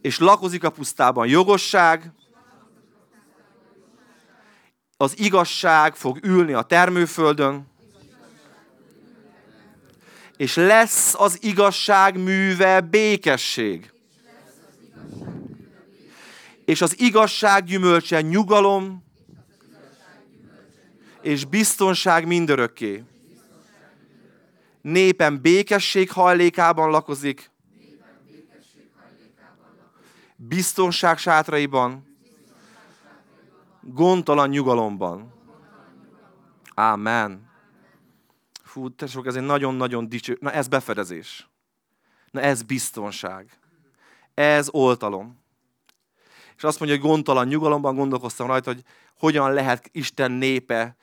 [0.00, 2.12] és lakozik a pusztában jogosság,
[4.96, 7.72] az igazság fog ülni a termőföldön,
[10.36, 13.93] és lesz az igazság műve békesség
[16.64, 19.04] és az igazság gyümölcse nyugalom
[21.20, 23.04] és biztonság mindörökké.
[24.80, 27.50] Népen békesség hajlékában lakozik,
[30.36, 32.16] biztonság sátraiban,
[33.80, 35.32] gondtalan nyugalomban.
[36.74, 37.50] Ámen.
[38.62, 40.36] Fú, tesók, ez egy nagyon-nagyon dicső...
[40.40, 41.48] Na ez befedezés.
[42.30, 43.58] Na ez biztonság.
[44.34, 45.43] Ez oltalom.
[46.56, 48.82] És azt mondja, hogy gondtalan nyugalomban gondolkoztam rajta, hogy
[49.18, 50.96] hogyan lehet Isten népe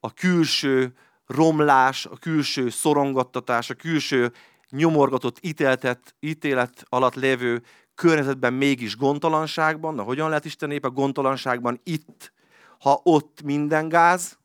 [0.00, 0.94] a külső
[1.26, 4.32] romlás, a külső szorongattatás, a külső
[4.70, 7.62] nyomorgatott ítéltet, ítélet alatt lévő
[7.94, 9.94] környezetben mégis gondtalanságban.
[9.94, 12.32] Na, hogyan lehet Isten népe gondtalanságban itt,
[12.78, 14.38] ha ott minden gáz?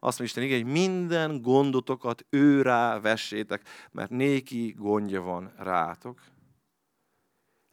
[0.00, 6.20] Azt mondja Isten, igen, hogy minden gondotokat ő rá vessétek, mert néki gondja van rátok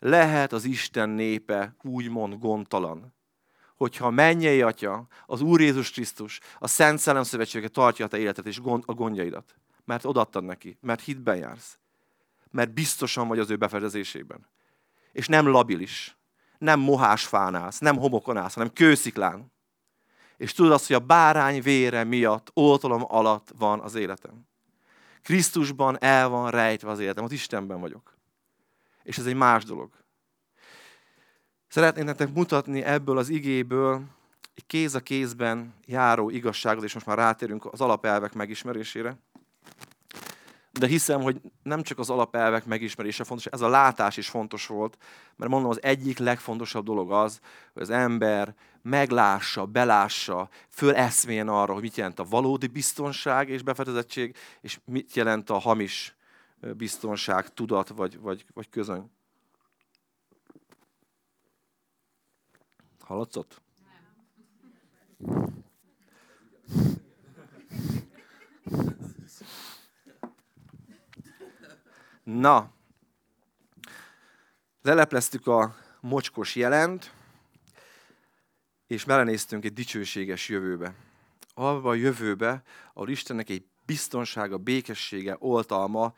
[0.05, 3.13] lehet az Isten népe úgymond gondtalan.
[3.75, 8.17] Hogyha a mennyei atya, az Úr Jézus Krisztus, a Szent Szellem Szövetsége tartja a te
[8.17, 9.55] életet és gond, a gondjaidat.
[9.85, 11.77] Mert odaadtad neki, mert hitben jársz.
[12.51, 14.47] Mert biztosan vagy az ő befedezésében.
[15.11, 16.17] És nem labilis,
[16.57, 19.51] nem mohásfán állsz, nem homokon állsz, hanem kősziklán.
[20.37, 24.47] És tudod azt, hogy a bárány vére miatt oltalom alatt van az életem.
[25.21, 28.14] Krisztusban el van rejtve az életem, az Istenben vagyok
[29.05, 29.89] és ez egy más dolog.
[31.67, 34.03] Szeretnék nektek mutatni ebből az igéből
[34.55, 39.17] egy kéz a kézben járó igazságot, és most már rátérünk az alapelvek megismerésére.
[40.71, 44.97] De hiszem, hogy nem csak az alapelvek megismerése fontos, ez a látás is fontos volt,
[45.35, 47.39] mert mondom, az egyik legfontosabb dolog az,
[47.73, 53.61] hogy az ember meglássa, belássa, föl eszmélyen arra, hogy mit jelent a valódi biztonság és
[53.61, 56.14] befedezettség, és mit jelent a hamis
[56.59, 59.11] biztonság, tudat vagy, vagy, vagy közöny.
[62.99, 63.61] Hallatszott?
[72.23, 72.71] Na,
[74.81, 77.13] lelepleztük a mocskos jelent,
[78.87, 80.95] és belenéztünk egy dicsőséges jövőbe.
[81.53, 82.63] Abba a jövőbe,
[82.93, 86.13] ahol Istennek egy biztonsága, békessége, oltalma,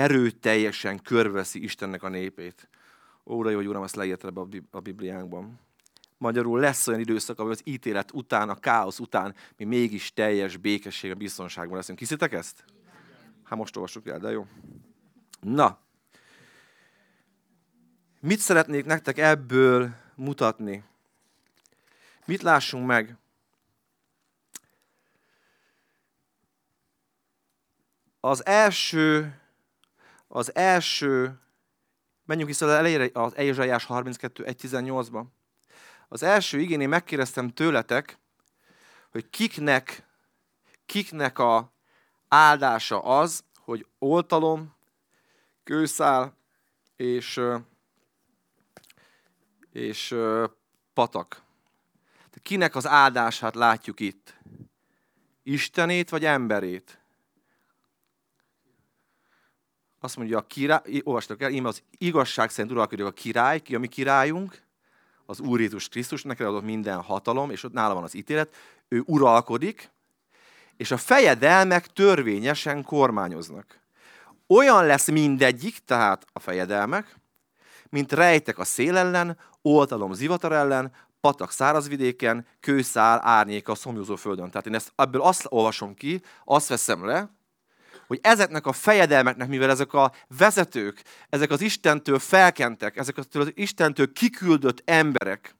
[0.00, 2.68] erőteljesen körveszi Istennek a népét.
[3.24, 5.60] Óra hogy Uram, ezt leírta be a Bibliánkban.
[6.18, 11.10] Magyarul lesz olyan időszak, ahol az ítélet után, a káosz után mi mégis teljes békesség,
[11.10, 11.98] a biztonságban leszünk.
[11.98, 12.64] Hiszitek ezt?
[13.44, 14.46] Hát most olvassuk el, de jó.
[15.40, 15.78] Na,
[18.20, 20.84] mit szeretnék nektek ebből mutatni?
[22.24, 23.16] Mit lássunk meg?
[28.20, 29.40] Az első
[30.32, 31.38] az első,
[32.24, 35.24] menjünk vissza az elejére, az Ezsaiás 32, 1.18-ba.
[36.08, 38.18] Az első igénél megkérdeztem tőletek,
[39.10, 40.06] hogy kiknek,
[40.86, 41.72] kiknek a
[42.28, 44.74] áldása az, hogy oltalom,
[45.64, 46.36] kőszál
[46.96, 47.40] és,
[49.72, 50.16] és
[50.94, 51.42] patak.
[52.42, 54.34] Kinek az áldását látjuk itt?
[55.42, 56.99] Istenét vagy emberét?
[60.00, 63.78] Azt mondja, a király, olvastak el, íme az igazság szerint uralkodik a király, ki a
[63.78, 64.62] mi királyunk,
[65.26, 68.54] az Úr Jézus Krisztus, neki adott minden hatalom, és ott nála van az ítélet,
[68.88, 69.90] ő uralkodik,
[70.76, 73.80] és a fejedelmek törvényesen kormányoznak.
[74.46, 77.16] Olyan lesz mindegyik, tehát a fejedelmek,
[77.88, 84.50] mint rejtek a szél ellen, oltalom zivatar ellen, patak szárazvidéken, kőszál árnyék a szomjózó földön.
[84.50, 87.30] Tehát én ezt, ebből azt olvasom ki, azt veszem le,
[88.10, 94.12] hogy ezeknek a fejedelmeknek, mivel ezek a vezetők, ezek az Istentől felkentek, ezek az Istentől
[94.12, 95.54] kiküldött emberek,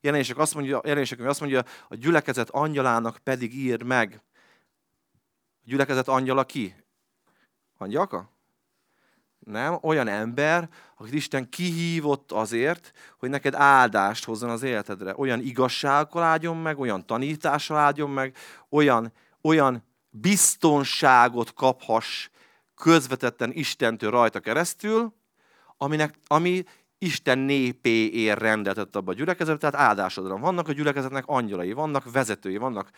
[0.00, 4.22] jelenések azt mondja, jelenések azt mondja, a gyülekezet angyalának pedig ír meg.
[5.60, 6.74] A gyülekezet angyala ki?
[7.78, 8.30] Angyalka?
[9.38, 15.14] Nem, olyan ember, akit Isten kihívott azért, hogy neked áldást hozzon az életedre.
[15.16, 18.36] Olyan igazsággal áldjon meg, olyan tanítással áldjon meg,
[18.68, 22.28] olyan, olyan biztonságot kaphass
[22.74, 25.14] közvetetten Istentől rajta keresztül,
[25.76, 26.64] aminek, ami
[26.98, 30.38] Isten népéért rendeltett abba a gyülekezet, tehát áldásodra.
[30.38, 32.90] Vannak a gyülekezetnek angyalai, vannak vezetői, vannak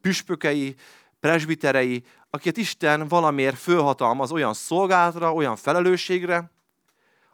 [0.00, 0.74] püspökei,
[1.20, 6.50] presbiterei, akiket Isten valamiért fölhatalmaz olyan szolgálatra, olyan felelősségre,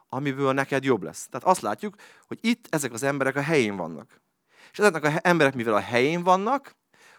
[0.09, 1.27] amiből neked jobb lesz.
[1.27, 1.95] Tehát azt látjuk,
[2.27, 4.21] hogy itt ezek az emberek a helyén vannak.
[4.71, 6.75] És ezeknek az emberek, mivel a helyén vannak,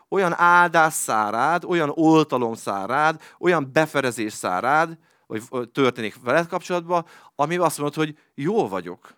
[0.08, 7.78] olyan áldás szárád, olyan oltalom szárád, olyan beferezés szárád, vagy történik veled kapcsolatban, ami azt
[7.78, 9.16] mondod, hogy jól vagyok.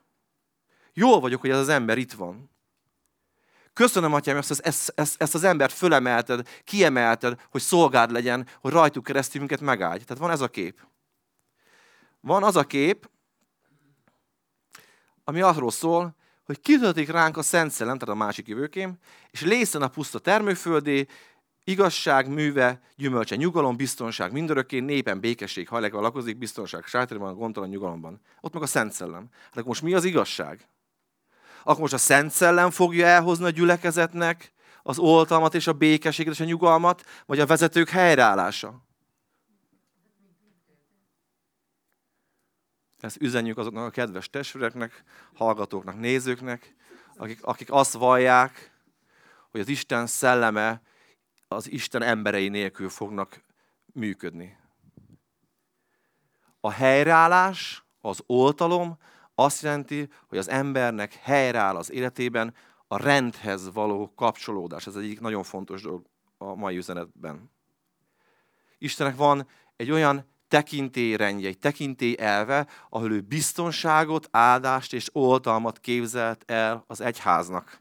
[0.93, 2.51] Jól vagyok, hogy ez az ember itt van.
[3.73, 9.05] Köszönöm, Atyám, ezt, ezt, ezt, ezt az embert fölemelted, kiemelted, hogy szolgád legyen, hogy rajtuk
[9.05, 9.99] keresztül minket megállj.
[9.99, 10.81] Tehát van ez a kép.
[12.21, 13.11] Van az a kép,
[15.25, 16.17] ami arról szól,
[16.51, 18.99] hogy kitöltik ránk a Szent Szellem, tehát a másik jövőkém,
[19.31, 21.07] és lészen a puszta termőföldé,
[21.65, 28.21] igazság, műve, gyümölcse, nyugalom, biztonság, mindörökké, népen, békesség, hajlékval lakozik, biztonság, sátorban, gondtalan nyugalomban.
[28.41, 29.29] Ott meg a Szent Szellem.
[29.43, 30.69] Hát akkor most mi az igazság?
[31.63, 36.41] Akkor most a Szent Szellem fogja elhozni a gyülekezetnek az oltalmat és a békességet és
[36.41, 38.90] a nyugalmat, vagy a vezetők helyreállása?
[43.01, 46.75] Ezt üzenjük azoknak a kedves testvéreknek, hallgatóknak, nézőknek,
[47.17, 48.73] akik, akik azt vallják,
[49.51, 50.83] hogy az Isten szelleme
[51.49, 53.43] az Isten emberei nélkül fognak
[53.93, 54.59] működni.
[56.61, 58.99] A helyreállás, az oltalom
[59.35, 62.55] azt jelenti, hogy az embernek helyreáll az életében
[62.89, 64.87] a rendhez való kapcsolódás.
[64.87, 66.07] Ez egyik nagyon fontos dolog
[66.39, 67.51] a mai üzenetben.
[68.79, 76.45] Istennek van egy olyan tekintélyrendje, egy tekintély elve, ahol ő biztonságot, áldást és oltalmat képzelt
[76.47, 77.81] el az egyháznak.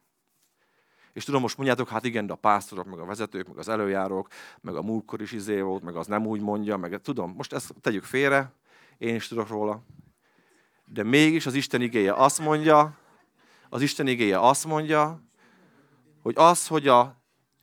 [1.14, 4.28] És tudom, most mondjátok, hát igen, de a pásztorok, meg a vezetők, meg az előjárók,
[4.62, 7.74] meg a múltkor is izé volt, meg az nem úgy mondja, meg tudom, most ezt
[7.82, 8.52] tegyük félre,
[8.98, 9.84] én is tudok róla.
[10.86, 12.98] De mégis az Isten igéje azt mondja,
[13.70, 15.22] az Isten igéje azt mondja,
[16.22, 17.16] hogy az, hogy a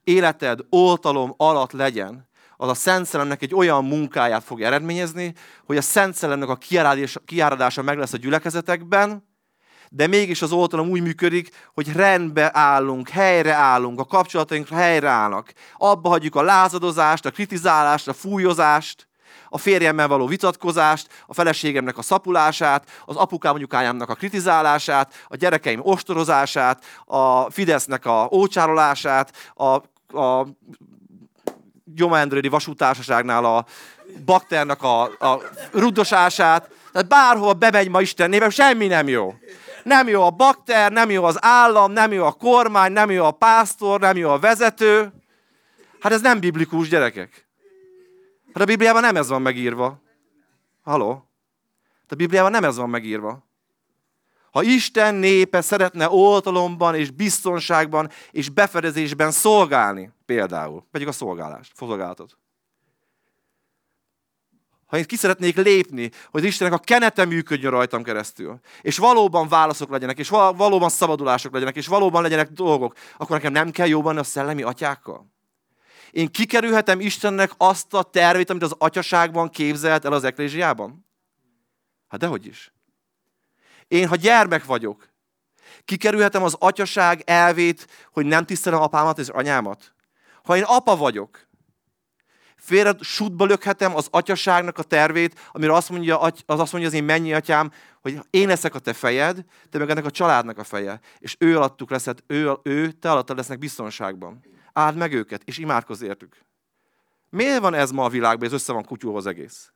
[0.05, 2.26] életed oltalom alatt legyen,
[2.57, 5.33] az a Szent Szellemnek egy olyan munkáját fog eredményezni,
[5.67, 6.59] hogy a Szent Szellemnek a
[7.25, 9.35] kiáradása meg lesz a gyülekezetekben,
[9.91, 15.53] de mégis az oltalom úgy működik, hogy rendbe állunk, helyre állunk, a kapcsolataink helyre állnak.
[15.77, 19.09] Abba hagyjuk a lázadozást, a kritizálást, a fújozást,
[19.49, 25.81] a férjemmel való vitatkozást, a feleségemnek a szapulását, az apukám anyukájámnak a kritizálását, a gyerekeim
[25.83, 29.65] ostorozását, a Fidesznek a ócsárolását, a,
[30.19, 30.47] a
[31.95, 33.67] Gyomendrődi vasútársaságnál a
[34.25, 36.71] bakternak a, a rudosását.
[36.93, 39.35] Tehát bárhova bemegy ma Isten néven, semmi nem jó.
[39.83, 43.31] Nem jó a bakter, nem jó az állam, nem jó a kormány, nem jó a
[43.31, 45.13] pásztor, nem jó a vezető.
[46.01, 47.47] Hát ez nem biblikus, gyerekek.
[48.53, 50.01] Hát a Bibliában nem ez van megírva.
[50.83, 51.29] Haló?
[52.09, 53.46] A Bibliában nem ez van megírva.
[54.57, 62.39] Ha Isten népe szeretne oltalomban és biztonságban és befedezésben szolgálni, például, vegyük a szolgálást, szolgálatot.
[64.87, 69.91] Ha én ki szeretnék lépni, hogy Istennek a kenete működjön rajtam keresztül, és valóban válaszok
[69.91, 74.23] legyenek, és valóban szabadulások legyenek, és valóban legyenek dolgok, akkor nekem nem kell jobban a
[74.23, 75.33] szellemi atyákkal.
[76.11, 81.07] Én kikerülhetem Istennek azt a tervét, amit az atyaságban képzelt el az eklésiában?
[82.09, 82.75] Hát dehogy is.
[83.89, 85.09] Én, ha gyermek vagyok,
[85.85, 89.95] kikerülhetem az atyaság elvét, hogy nem tisztelem apámat és anyámat.
[90.43, 91.47] Ha én apa vagyok,
[92.57, 97.05] félre sútba lökhetem az atyaságnak a tervét, amire azt mondja, az azt mondja az én
[97.05, 101.01] mennyi atyám, hogy én leszek a te fejed, te meg ennek a családnak a feje.
[101.19, 104.45] És ő alattuk leszed, ő, ő te alattad lesznek biztonságban.
[104.73, 106.37] Áld meg őket, és imádkozz értük.
[107.31, 109.73] Miért van ez ma a világban, ez össze van kutyulva az egész?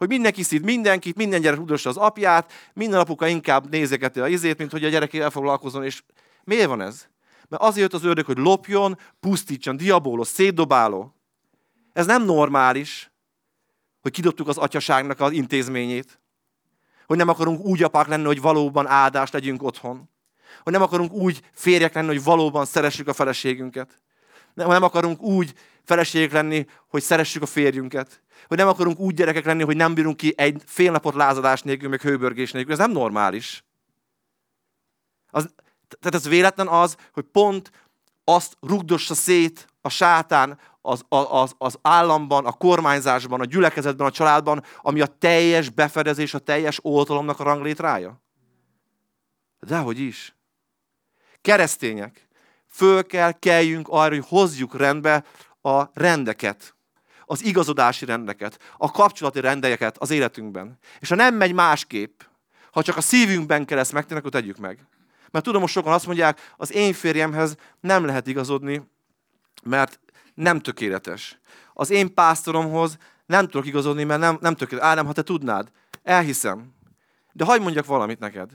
[0.00, 4.58] Hogy mindenki szít mindenkit, minden gyerek udossa az apját, minden apuka inkább nézegeti a izét,
[4.58, 6.02] mint hogy a gyerekével foglalkozzon, és
[6.44, 7.06] miért van ez?
[7.48, 11.14] Mert azért jött az ördög, hogy lopjon, pusztítson, diabólos, szétdobáló.
[11.92, 13.10] Ez nem normális,
[14.00, 16.20] hogy kidobtuk az atyaságnak az intézményét.
[17.06, 20.10] Hogy nem akarunk úgy apák lenni, hogy valóban áldást legyünk otthon.
[20.62, 24.02] Hogy nem akarunk úgy férjek lenni, hogy valóban szeressük a feleségünket.
[24.60, 25.54] Nem, nem akarunk úgy
[25.84, 28.22] feleségek lenni, hogy szeressük a férjünket.
[28.46, 31.88] Hogy nem akarunk úgy gyerekek lenni, hogy nem bírunk ki egy fél napot lázadás nélkül,
[31.88, 32.72] meg hőbörgés nélkül.
[32.72, 33.64] Ez nem normális.
[35.30, 35.54] Az,
[36.00, 37.70] tehát ez véletlen az, hogy pont
[38.24, 44.64] azt rugdossa szét a sátán az, az, az államban, a kormányzásban, a gyülekezetben, a családban,
[44.82, 48.22] ami a teljes befedezés, a teljes oltalomnak a ranglétrája?
[49.60, 50.34] Dehogy is.
[51.40, 52.28] Keresztények,
[52.70, 55.24] föl kell keljünk arra, hogy hozzuk rendbe
[55.62, 56.74] a rendeket,
[57.24, 60.78] az igazodási rendeket, a kapcsolati rendeket az életünkben.
[60.98, 62.20] És ha nem megy másképp,
[62.70, 64.86] ha csak a szívünkben kell ezt megtenni, akkor tegyük meg.
[65.30, 68.82] Mert tudom, hogy sokan azt mondják, az én férjemhez nem lehet igazodni,
[69.62, 70.00] mert
[70.34, 71.38] nem tökéletes.
[71.72, 72.96] Az én pásztoromhoz
[73.26, 74.90] nem tudok igazodni, mert nem, nem tökéletes.
[74.90, 75.70] Ádám, ha te tudnád,
[76.02, 76.74] elhiszem.
[77.32, 78.50] De hagyd mondjak valamit neked.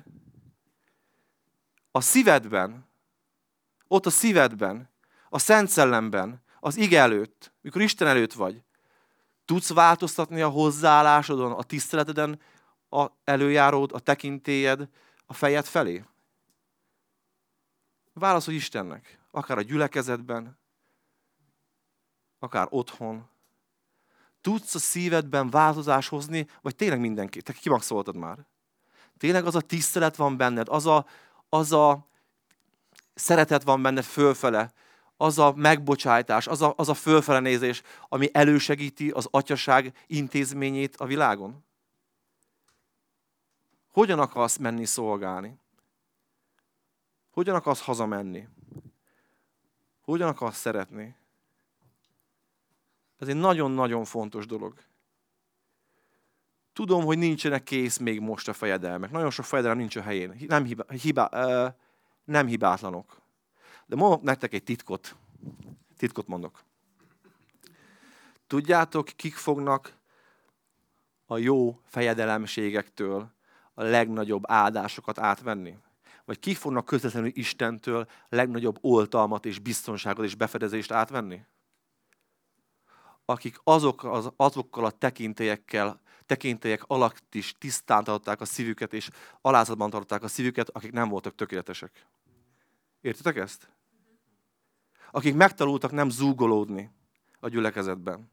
[1.91, 2.84] A szívedben,
[3.87, 4.89] ott a szívedben,
[5.29, 8.63] a Szent Szellemben, az ige előtt, mikor Isten előtt vagy,
[9.45, 12.39] tudsz változtatni a hozzáállásodon, a tiszteleteden,
[12.89, 14.89] a előjáród, a tekintélyed,
[15.25, 16.03] a fejed felé?
[18.13, 20.57] Válaszolj Istennek, akár a gyülekezetben,
[22.39, 23.29] akár otthon.
[24.41, 27.41] Tudsz a szívedben változás hozni, vagy tényleg mindenki?
[27.41, 28.45] Te kimaxoltad már.
[29.17, 31.05] Tényleg az a tisztelet van benned, az a,
[31.49, 32.07] az a
[33.15, 34.71] szeretet van benned fölfele,
[35.17, 41.05] az a megbocsájtás, az a, az a fölfele nézés, ami elősegíti az atyaság intézményét a
[41.05, 41.65] világon?
[43.91, 45.59] Hogyan akarsz menni szolgálni?
[47.31, 48.47] Hogyan akarsz hazamenni?
[50.01, 51.15] Hogyan akarsz szeretni?
[53.19, 54.79] Ez egy nagyon-nagyon fontos dolog.
[56.73, 59.11] Tudom, hogy nincsenek kész még most a fejedelmek.
[59.11, 60.35] Nagyon sok fejedelem nincs a helyén.
[60.47, 61.73] Nem, hibá, hibá, uh,
[62.25, 63.21] nem hibátlanok.
[63.85, 65.15] De mondok nektek egy titkot.
[65.97, 66.63] Titkot mondok.
[68.47, 69.93] Tudjátok, kik fognak
[71.25, 73.31] a jó fejedelemségektől
[73.73, 75.77] a legnagyobb áldásokat átvenni?
[76.25, 81.45] Vagy kik fognak közvetlenül Istentől legnagyobb oltalmat és biztonságot és befedezést átvenni?
[83.25, 89.09] akik azok, az, azokkal a tekintélyekkel, tekintélyek alatt is tisztán tartották a szívüket, és
[89.41, 92.05] alázatban tartották a szívüket, akik nem voltak tökéletesek.
[93.01, 93.69] Értitek ezt?
[95.11, 96.91] Akik megtanultak nem zúgolódni
[97.39, 98.31] a gyülekezetben.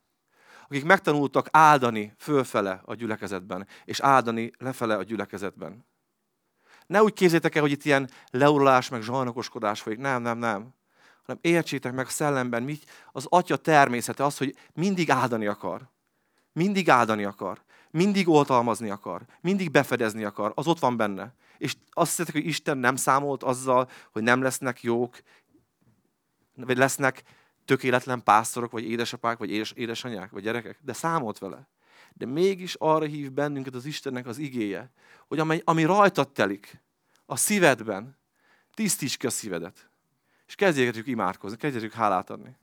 [0.68, 5.84] Akik megtanultak áldani fölfele a gyülekezetben, és áldani lefele a gyülekezetben.
[6.86, 9.98] Ne úgy képzétek el, hogy itt ilyen leurulás, meg zsarnokoskodás folyik.
[9.98, 10.74] Nem, nem, nem
[11.22, 12.78] hanem értsétek meg a szellemben, mi
[13.12, 15.88] az atya természete az, hogy mindig áldani akar.
[16.52, 17.62] Mindig áldani akar.
[17.92, 19.22] Mindig oltalmazni akar.
[19.40, 20.52] Mindig befedezni akar.
[20.54, 21.34] Az ott van benne.
[21.58, 25.18] És azt hiszek, hogy Isten nem számolt azzal, hogy nem lesznek jók,
[26.54, 27.22] vagy lesznek
[27.64, 31.68] tökéletlen pásztorok, vagy édesapák, vagy édes, édesanyák, vagy gyerekek, de számolt vele.
[32.12, 34.90] De mégis arra hív bennünket az Istennek az igéje,
[35.28, 36.80] hogy ami, ami rajtad telik,
[37.26, 38.18] a szívedben,
[38.74, 39.90] tisztíts ki a szívedet.
[40.46, 42.56] És kezdjétek imádkozni, kezdjétek hálát adni.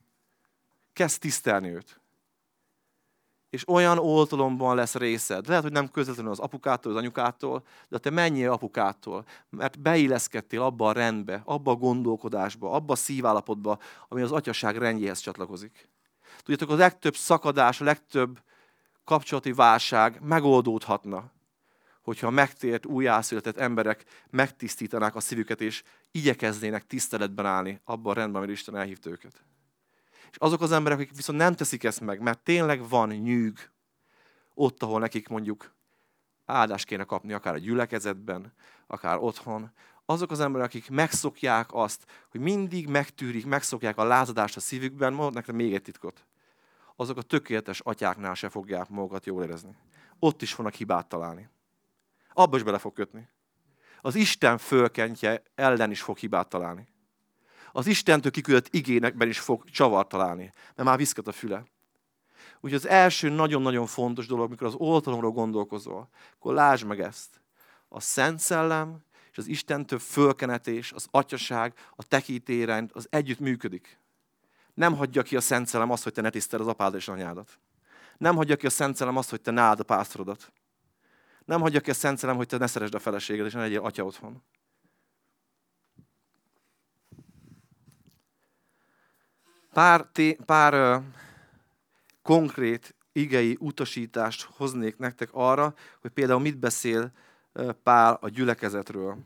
[0.92, 1.99] Kezd tisztelni őt.
[3.50, 5.48] És olyan oltalomban lesz részed.
[5.48, 10.88] Lehet, hogy nem közvetlenül az apukától, az anyukától, de te menjél apukától, mert beilleszkedtél abba
[10.88, 13.78] a rendbe, abba a gondolkodásba, abba a szívállapotba,
[14.08, 15.88] ami az atyaság rendjéhez csatlakozik.
[16.42, 18.40] Tudjátok, a legtöbb szakadás, a legtöbb
[19.04, 21.32] kapcsolati válság megoldódhatna,
[22.02, 28.36] hogyha a megtért, újjászületett emberek megtisztítanák a szívüket, és igyekeznének tiszteletben állni abban a rendben,
[28.36, 29.44] amire Isten elhívta őket.
[30.30, 33.70] És azok az emberek, akik viszont nem teszik ezt meg, mert tényleg van nyűg
[34.54, 35.74] ott, ahol nekik mondjuk
[36.44, 38.52] áldást kéne kapni, akár a gyülekezetben,
[38.86, 39.70] akár otthon,
[40.04, 45.34] azok az emberek, akik megszokják azt, hogy mindig megtűrik, megszokják a lázadást a szívükben, mondok
[45.34, 46.26] nektek még egy titkot.
[46.96, 49.76] Azok a tökéletes atyáknál se fogják magukat jól érezni.
[50.18, 51.48] Ott is fognak hibát találni
[52.32, 53.28] abba is bele fog kötni.
[54.00, 56.88] Az Isten fölkentje ellen is fog hibát találni.
[57.72, 61.64] Az Istentől kiküldött igénekben is fog csavart találni, mert már viszket a füle.
[62.60, 67.40] Úgyhogy az első nagyon-nagyon fontos dolog, amikor az oltalomról gondolkozol, akkor lásd meg ezt.
[67.88, 73.98] A Szent Szellem és az Istentől fölkenetés, az atyaság, a tekítérend, az együtt működik.
[74.74, 77.58] Nem hagyja ki a Szent Szellem azt, hogy te ne tisztel az apád és anyádat.
[78.18, 80.52] Nem hagyja ki a Szent Szellem azt, hogy te ne a pásztorodat.
[81.44, 83.80] Nem hagyja ki a Szent Szellem, hogy te ne szeresd a feleséged, és ne legyél
[83.80, 84.42] atya otthon.
[89.72, 91.04] Pár, té, pár uh,
[92.22, 97.12] konkrét igei utasítást hoznék nektek arra, hogy például mit beszél
[97.82, 99.18] Pál a gyülekezetről.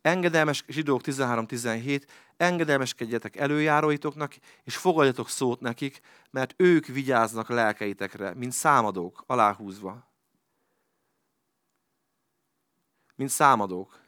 [0.00, 2.02] Engedelmes zsidók 13-17,
[2.36, 4.34] engedelmeskedjetek előjáróitoknak,
[4.64, 6.00] és fogadjatok szót nekik,
[6.30, 10.06] mert ők vigyáznak lelkeitekre, mint számadók, aláhúzva.
[13.14, 14.00] Mint számadók.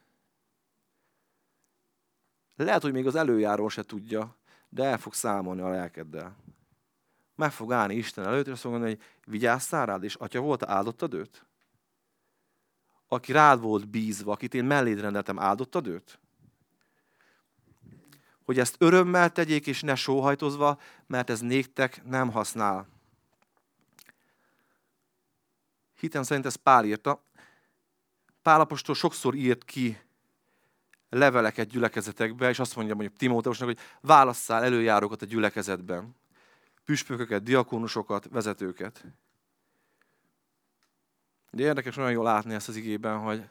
[2.56, 4.36] Lehet, hogy még az előjáró se tudja,
[4.70, 6.36] de el fog számolni a lelkeddel.
[7.34, 10.62] Meg fog állni Isten előtt, és azt fog mondani, hogy vigyáztál rád, és atya volt,
[10.62, 11.46] áldottad őt?
[13.08, 16.18] Aki rád volt bízva, akit én melléd rendeltem, áldottad őt?
[18.44, 22.88] Hogy ezt örömmel tegyék, és ne sóhajtozva, mert ez néktek nem használ.
[25.98, 27.22] Hitem szerint ez Pál írta.
[28.42, 29.98] Pál apostol sokszor írt ki
[31.10, 36.16] leveleket gyülekezetekbe, és azt mondja mondjuk Timóteusnak, hogy válasszál előjárókat a gyülekezetben.
[36.84, 39.04] Püspököket, diakónusokat, vezetőket.
[41.50, 43.48] De érdekes olyan jól látni ezt az igében, hogy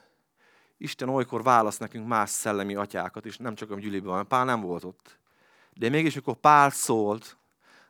[0.77, 4.61] Isten olykor választ nekünk más szellemi atyákat is, nem csak a gyűlében, mert Pál nem
[4.61, 5.19] volt ott.
[5.73, 7.37] De mégis, mikor Pál szólt,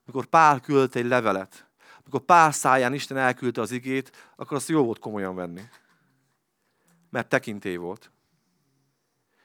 [0.06, 1.68] mikor Pál küldte egy levelet,
[2.04, 5.62] mikor Pál száján Isten elküldte az igét, akkor azt jó volt komolyan venni.
[7.10, 8.12] Mert tekintély volt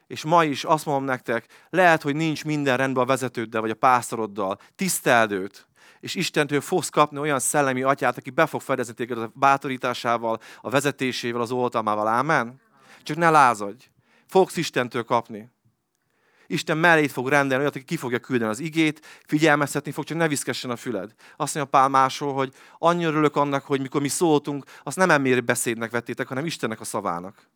[0.07, 3.75] és ma is azt mondom nektek, lehet, hogy nincs minden rendben a vezetőddel, vagy a
[3.75, 4.59] pásztoroddal.
[4.77, 5.67] Tiszteld őt,
[6.01, 10.71] és Istentől fogsz kapni olyan szellemi atyát, aki be fog fedezni téged a bátorításával, a
[10.71, 12.07] vezetésével, az oltalmával.
[12.07, 12.61] Ámen?
[13.03, 13.85] Csak ne lázadj.
[14.27, 15.53] Fogsz Istentől kapni.
[16.47, 20.29] Isten mellét fog rendelni, olyat, aki ki fogja küldeni az igét, figyelmeztetni fog, csak ne
[20.29, 21.15] viszkessen a füled.
[21.37, 25.41] Azt mondja Pál másról, hogy annyira örülök annak, hogy mikor mi szóltunk, azt nem eméri
[25.41, 27.49] beszédnek vettétek, hanem Istennek a szavának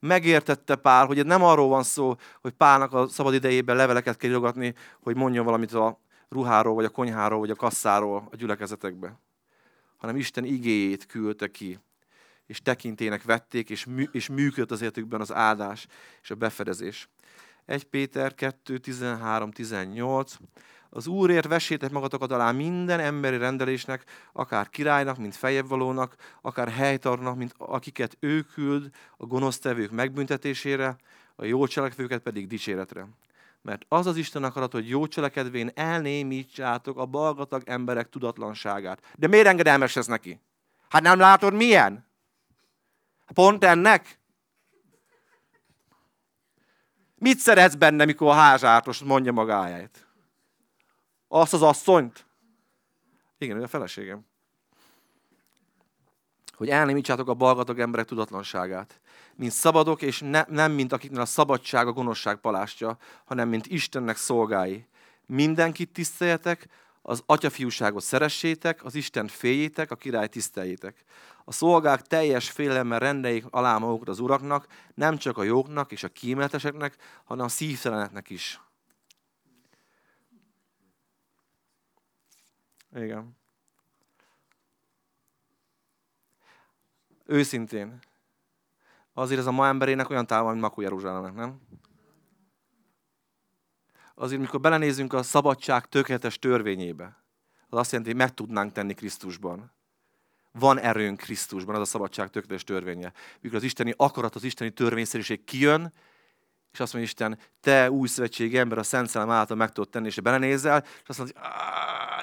[0.00, 4.74] megértette Pál, hogy nem arról van szó, hogy Pálnak a szabad idejében leveleket kell írogatni,
[5.00, 9.18] hogy mondjon valamit a ruháról, vagy a konyháról, vagy a kasszáról a gyülekezetekbe.
[9.96, 11.78] Hanem Isten igéjét küldte ki,
[12.46, 15.86] és tekintének vették, és, mű, és működött az életükben az áldás
[16.22, 17.08] és a befedezés.
[17.64, 20.36] 1 Péter 2, 13, 18.
[20.96, 27.54] Az Úrért vessétek magatokat alá minden emberi rendelésnek, akár királynak, mint fejebvalónak, akár helytarnak, mint
[27.58, 30.96] akiket ő küld a gonosztevők megbüntetésére,
[31.34, 33.06] a jó cselekvőket pedig dicséretre.
[33.62, 39.02] Mert az az Isten akarat, hogy jó cselekedvén elnémítsátok a balgatag emberek tudatlanságát.
[39.14, 40.40] De miért engedelmes ez neki?
[40.88, 42.06] Hát nem látod milyen?
[43.34, 44.18] Pont ennek?
[47.14, 50.05] Mit szeretsz benne, mikor a házártos mondja magáját?
[51.28, 52.26] Azt az asszonyt?
[53.38, 54.26] Igen, ő a feleségem.
[56.56, 59.00] Hogy elnémítsátok a balgatag emberek tudatlanságát.
[59.34, 64.16] Mint szabadok, és ne, nem mint akiknél a szabadság a gonoszság palástja, hanem mint Istennek
[64.16, 64.86] szolgái.
[65.26, 66.68] Mindenkit tiszteljetek,
[67.02, 71.04] az atyafiúságot szeressétek, az Isten féljétek, a király tiszteljétek.
[71.44, 76.08] A szolgák teljes félelemmel rendeljék alá magukat az uraknak, nem csak a jóknak és a
[76.08, 78.60] kíméleteseknek, hanem a szívteleneknek is.
[82.94, 83.36] Igen.
[87.24, 87.98] Őszintén.
[89.12, 91.60] Azért ez a ma emberének olyan távol, mint Makó Jeruzsálemnek, nem?
[94.14, 97.24] Azért, mikor belenézünk a szabadság tökéletes törvényébe,
[97.68, 99.72] az azt jelenti, hogy meg tudnánk tenni Krisztusban.
[100.52, 103.12] Van erőnk Krisztusban, az a szabadság tökéletes törvénye.
[103.40, 105.92] Mikor az isteni akarat, az isteni törvényszerűség kijön,
[106.76, 110.06] és azt mondja Isten, te új szövetség ember, a Szent Szellem által meg tudod tenni,
[110.06, 111.40] és belenézel, és azt mondja,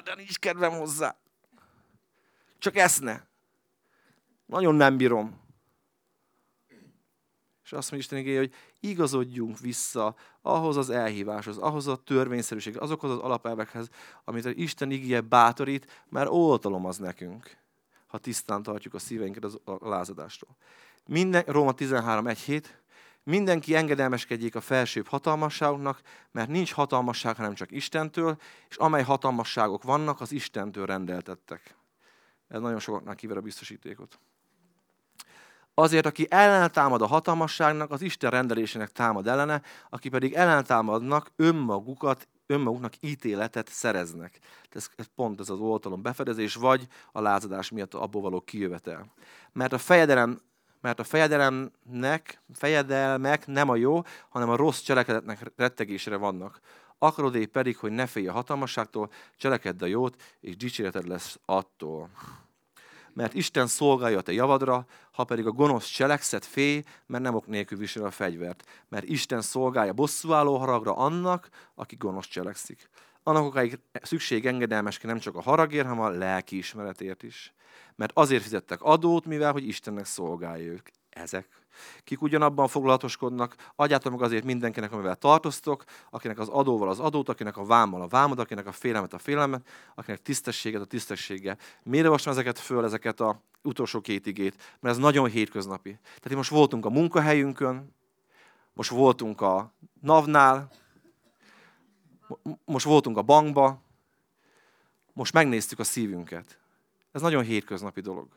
[0.04, 1.16] de nincs kedvem hozzá.
[2.58, 3.26] Csak eszne.
[4.46, 5.40] Nagyon nem bírom.
[7.64, 13.10] És azt mondja Isten igény, hogy igazodjunk vissza ahhoz az elhíváshoz, ahhoz a törvényszerűséghez, azokhoz
[13.10, 13.88] az alapelvekhez,
[14.24, 17.56] amit az Isten igéje bátorít, mert oltalom az nekünk,
[18.06, 20.56] ha tisztán tartjuk a szíveinket az lázadástól.
[21.06, 22.82] Minden, Róma 13, 1, 7,
[23.24, 26.00] mindenki engedelmeskedjék a felsőbb hatalmasságoknak,
[26.30, 28.36] mert nincs hatalmasság, hanem csak Istentől,
[28.68, 31.76] és amely hatalmasságok vannak, az Istentől rendeltettek.
[32.48, 34.18] Ez nagyon sokaknál kiver a biztosítékot.
[35.74, 42.92] Azért, aki ellentámad a hatalmasságnak, az Isten rendelésének támad ellene, aki pedig ellentámadnak, önmagukat, önmaguknak
[43.00, 44.38] ítéletet szereznek.
[44.70, 49.12] Ez, ez pont ez az oltalom befedezés, vagy a lázadás miatt abból való kijövetel.
[49.52, 50.40] Mert a fejedelem
[50.84, 56.60] mert a fejedelemnek, fejedelmek nem a jó, hanem a rossz cselekedetnek rettegésre vannak.
[56.98, 62.10] Akarod pedig, hogy ne félj a hatalmasságtól, cselekedd a jót, és dicséreted lesz attól.
[63.12, 67.46] Mert Isten szolgálja a te javadra, ha pedig a gonosz cselekszet félj, mert nem ok
[67.46, 68.84] nélkül visel a fegyvert.
[68.88, 72.88] Mert Isten szolgálja bosszúálló haragra annak, aki gonosz cselekszik.
[73.22, 77.54] annak okáig szükség engedelmeske nem csak a haragért, hanem a lelki ismeretért is.
[77.96, 80.88] Mert azért fizettek adót, mivel hogy Istennek szolgálja ők.
[81.10, 81.48] Ezek.
[82.04, 87.56] Kik ugyanabban foglalatoskodnak, adjátok meg azért mindenkinek, amivel tartoztok, akinek az adóval az adót, akinek
[87.56, 91.56] a vámmal a vámot, akinek a félelmet a félelmet, akinek tisztességet a tisztessége.
[91.82, 94.76] Miért olvasom ezeket föl, ezeket a utolsó két igét?
[94.80, 95.98] Mert ez nagyon hétköznapi.
[96.02, 97.94] Tehát most voltunk a munkahelyünkön,
[98.72, 100.70] most voltunk a NAV-nál,
[102.64, 103.82] most voltunk a bankba,
[105.12, 106.58] most megnéztük a szívünket.
[107.14, 108.28] Ez nagyon hétköznapi dolog.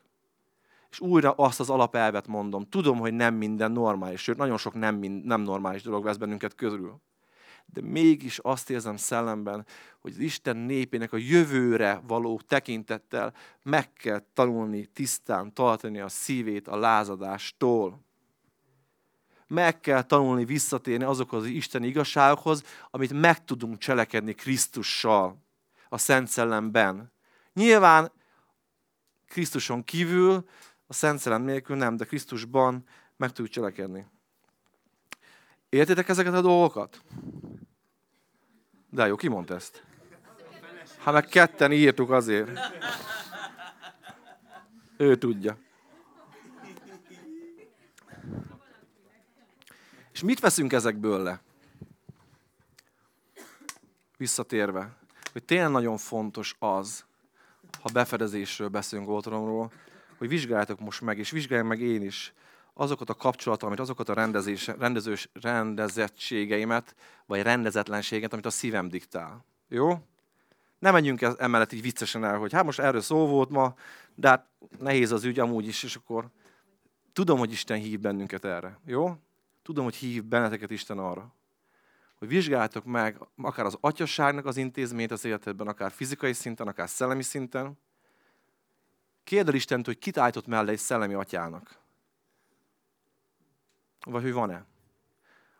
[0.89, 2.69] És újra azt az alapelvet mondom.
[2.69, 7.01] Tudom, hogy nem minden normális, sőt, nagyon sok nem, nem normális dolog vesz bennünket körül.
[7.65, 9.65] De mégis azt érzem szellemben,
[9.99, 16.67] hogy az Isten népének a jövőre való tekintettel meg kell tanulni tisztán tartani a szívét
[16.67, 18.05] a lázadástól
[19.47, 25.37] meg kell tanulni visszatérni azokhoz az Isten igazságokhoz, amit meg tudunk cselekedni Krisztussal,
[25.89, 27.11] a Szent Szellemben.
[27.53, 28.11] Nyilván
[29.27, 30.49] Krisztuson kívül,
[30.87, 32.83] a Szent Szellem nélkül nem, de Krisztusban
[33.15, 34.05] meg tudjuk cselekedni.
[35.69, 37.01] Értitek ezeket a dolgokat?
[38.89, 39.83] De jó, ki mondta ezt?
[40.97, 42.59] Ha meg ketten írtuk azért.
[44.97, 45.57] Ő tudja.
[50.11, 51.41] És mit veszünk ezekből le?
[54.17, 54.97] Visszatérve,
[55.31, 57.05] hogy tényleg nagyon fontos az,
[57.81, 59.71] ha befedezésről beszélünk otthonról,
[60.17, 62.33] hogy vizsgáljátok most meg, és vizsgáljam meg én is
[62.73, 69.45] azokat a kapcsolatomat, azokat a rendezés, rendezős, rendezettségeimet, vagy rendezetlenséget, amit a szívem diktál.
[69.67, 69.99] Jó?
[70.79, 73.75] Ne menjünk emellett így viccesen el, hogy hát most erről szó volt ma,
[74.15, 74.47] de hát
[74.79, 76.29] nehéz az ügy amúgy is, és akkor
[77.13, 78.79] tudom, hogy Isten hív bennünket erre.
[78.85, 79.15] Jó?
[79.63, 81.35] Tudom, hogy hív benneteket Isten arra,
[82.17, 87.23] hogy vizsgáljátok meg akár az atyaságnak az intézményt az életedben, akár fizikai szinten, akár szellemi
[87.23, 87.77] szinten.
[89.23, 91.79] Kérd el Istent, hogy kit állított mellé egy szellemi atyának.
[94.05, 94.65] Vagy hogy van-e.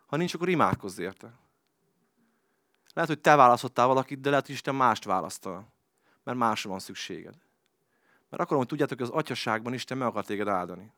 [0.05, 1.33] Ha nincs, akkor imádkozz érte.
[2.93, 5.67] Lehet, hogy te választottál valakit, de lehet, hogy Isten mást választal.
[6.23, 7.35] Mert másra van szükséged.
[8.29, 10.93] Mert akarom, hogy tudjátok, hogy az atyaságban Isten meg akar téged áldani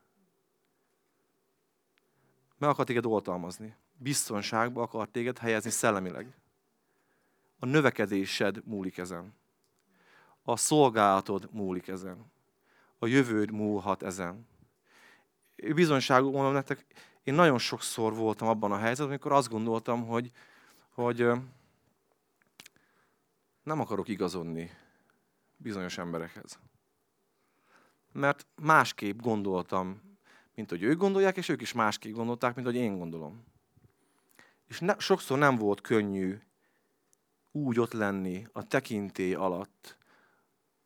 [2.60, 3.76] meg akar téged oltalmazni.
[4.02, 6.34] Biztonságba akar téged helyezni szellemileg.
[7.58, 9.34] A növekedésed múlik ezen.
[10.42, 12.32] A szolgálatod múlik ezen.
[12.98, 14.48] A jövőd múlhat ezen.
[15.56, 16.86] Bizonyságú mondom nektek,
[17.22, 20.30] én nagyon sokszor voltam abban a helyzetben, amikor azt gondoltam, hogy,
[20.90, 21.26] hogy
[23.62, 24.70] nem akarok igazodni
[25.56, 26.58] bizonyos emberekhez.
[28.12, 30.10] Mert másképp gondoltam
[30.54, 33.44] mint hogy ők gondolják, és ők is másképp gondolták, mint hogy én gondolom.
[34.70, 36.38] És ne, sokszor nem volt könnyű
[37.52, 39.96] úgy ott lenni a tekintély alatt,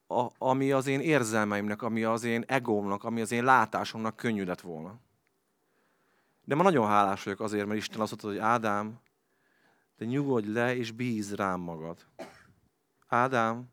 [0.07, 4.61] a, ami az én érzelmeimnek, ami az én egómnak, ami az én látásomnak könnyű lett
[4.61, 4.99] volna.
[6.45, 9.01] De ma nagyon hálás vagyok azért, mert Isten azt mondta, hogy Ádám,
[9.97, 12.07] de nyugodj le, és bíz rám magad.
[13.07, 13.69] Ádám,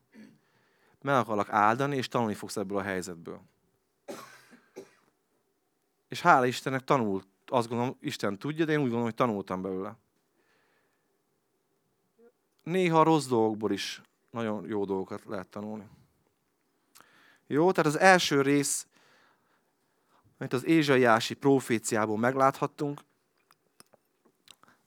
[1.01, 3.41] meg akarlak áldani, és tanulni fogsz ebből a helyzetből.
[6.07, 9.97] És hála Istennek tanult, azt gondolom, Isten tudja, de én úgy gondolom, hogy tanultam belőle.
[12.63, 15.87] Néha rossz dolgokból is nagyon jó dolgokat lehet tanulni.
[17.47, 18.87] Jó, tehát az első rész,
[20.37, 23.01] amit az Ézsaiási proféciából megláthattunk,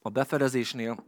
[0.02, 1.04] a befedezésnél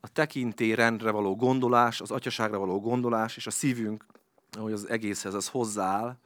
[0.00, 4.06] a tekintély rendre való gondolás, az atyaságra való gondolás, és a szívünk,
[4.50, 6.18] ahogy az egészhez az hozzááll,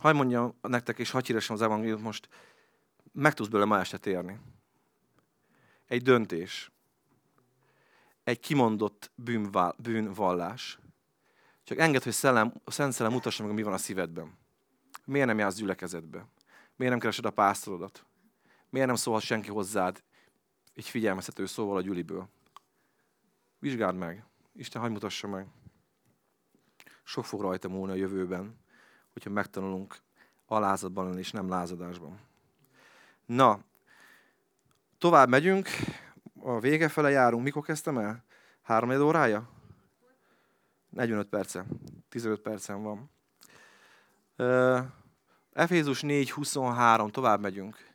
[0.00, 2.28] Hagy mondjam nektek, és hagyj híresem az evangéliumot most,
[3.12, 4.38] meg tudsz belőle ma este térni.
[5.86, 6.70] Egy döntés.
[8.24, 9.12] Egy kimondott
[9.76, 10.78] bűnvallás.
[11.64, 14.38] Csak enged, hogy szellem, a Szent Szellem mutassa meg, mi van a szívedben.
[15.04, 16.26] Miért nem jársz gyülekezetbe?
[16.76, 18.06] Miért nem keresed a pásztorodat?
[18.68, 20.02] Miért nem szólhat senki hozzád
[20.74, 22.28] egy figyelmeztető szóval a gyüliből?
[23.58, 24.24] Vizsgáld meg.
[24.54, 25.46] Isten, hagyd mutassa meg.
[27.04, 28.60] Sok fog rajta múlni a jövőben
[29.12, 29.96] hogyha megtanulunk
[30.46, 32.20] alázatban és nem lázadásban.
[33.26, 33.64] Na,
[34.98, 35.68] tovább megyünk,
[36.40, 37.42] a vége fele járunk.
[37.42, 38.24] Mikor kezdtem el?
[38.62, 39.48] Három órája?
[40.88, 41.64] 45 perce.
[42.08, 43.10] 15 percen van.
[45.52, 47.90] Efézus 4.23, tovább megyünk.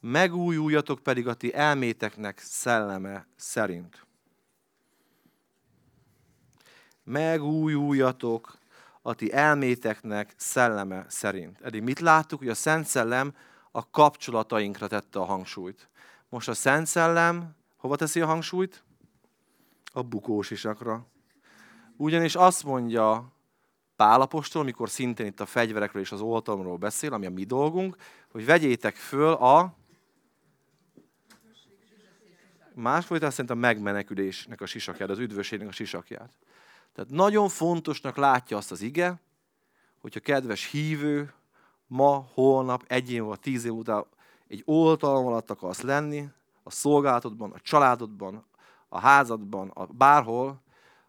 [0.00, 4.06] Megújuljatok pedig a ti elméteknek szelleme szerint.
[7.04, 8.58] Megújuljatok
[9.02, 11.60] a ti elméteknek szelleme szerint.
[11.60, 13.34] Eddig mit láttuk, hogy a Szent Szellem
[13.78, 15.88] a kapcsolatainkra tette a hangsúlyt.
[16.28, 18.84] Most a Szent Szellem hova teszi a hangsúlyt?
[19.92, 21.06] A bukós isakra.
[21.96, 23.32] Ugyanis azt mondja
[23.96, 27.96] Pálapostól, mikor szintén itt a fegyverekről és az oltalomról beszél, ami a mi dolgunk,
[28.30, 29.74] hogy vegyétek föl a
[32.74, 36.32] más fordítás szerint a megmenekülésnek a sisakját, az üdvösségnek a sisakját.
[36.92, 39.20] Tehát nagyon fontosnak látja azt az ige,
[39.98, 41.32] hogyha kedves hívő,
[41.88, 44.04] ma, holnap, egy év vagy tíz év után
[44.48, 46.28] egy oltalom alatt akarsz lenni,
[46.62, 48.44] a szolgálatodban, a családodban,
[48.88, 50.62] a házadban, a bárhol,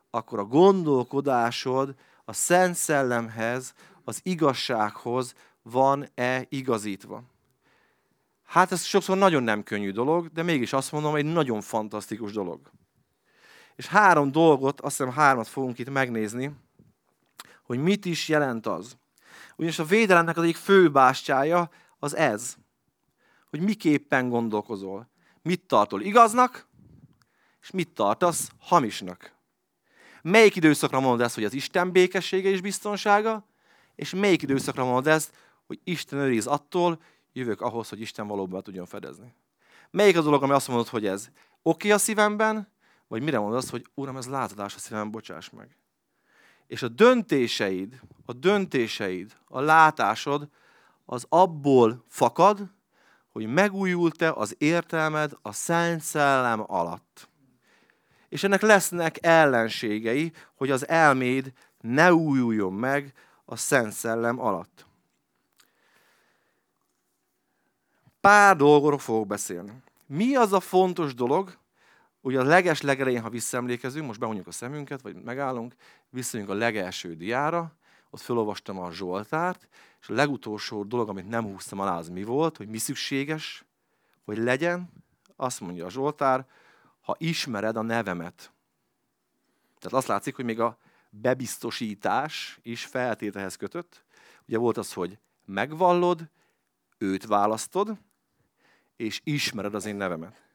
[0.09, 3.73] akkor a gondolkodásod a Szent Szellemhez,
[4.03, 7.23] az igazsághoz van-e igazítva.
[8.45, 12.59] Hát ez sokszor nagyon nem könnyű dolog, de mégis azt mondom, egy nagyon fantasztikus dolog.
[13.75, 16.51] És három dolgot, azt hiszem hármat fogunk itt megnézni,
[17.63, 18.97] hogy mit is jelent az.
[19.59, 22.57] Ugyanis a védelemnek az egyik fő bástyája az ez,
[23.49, 25.09] hogy miképpen gondolkozol.
[25.41, 26.67] Mit tartol igaznak,
[27.61, 29.35] és mit tartasz hamisnak.
[30.21, 33.45] Melyik időszakra mondod ezt, hogy az Isten békessége és biztonsága,
[33.95, 35.33] és melyik időszakra mondod ezt,
[35.67, 37.01] hogy Isten őriz attól,
[37.33, 39.35] jövök ahhoz, hogy Isten valóban tudjon fedezni.
[39.91, 42.71] Melyik az dolog, ami azt mondod, hogy ez oké okay a szívemben,
[43.07, 45.78] vagy mire mondod azt, hogy Uram, ez lázadás a szívem, bocsáss meg.
[46.69, 50.49] És a döntéseid, a döntéseid, a látásod,
[51.05, 52.69] az abból fakad,
[53.31, 57.27] hogy megújult-e az értelmed a Szent Szellem alatt.
[58.29, 63.13] És ennek lesznek ellenségei, hogy az elméd ne újuljon meg
[63.45, 64.85] a Szent Szellem alatt.
[68.21, 69.71] Pár dolgokról fogok beszélni.
[70.05, 71.57] Mi az a fontos dolog,
[72.21, 75.75] Ugye a leges legelején, ha visszaemlékezünk, most behunyjuk a szemünket, vagy megállunk,
[76.09, 77.73] visszajönk a legelső diára,
[78.09, 79.67] ott felolvastam a Zsoltárt,
[80.01, 83.65] és a legutolsó dolog, amit nem húztam alá, az mi volt, hogy mi szükséges,
[84.25, 84.89] hogy legyen,
[85.35, 86.45] azt mondja a Zsoltár,
[87.01, 88.51] ha ismered a nevemet.
[89.79, 90.77] Tehát azt látszik, hogy még a
[91.09, 94.03] bebiztosítás is feltételhez kötött.
[94.47, 96.29] Ugye volt az, hogy megvallod,
[96.97, 97.97] őt választod,
[98.95, 100.48] és ismered az én nevemet.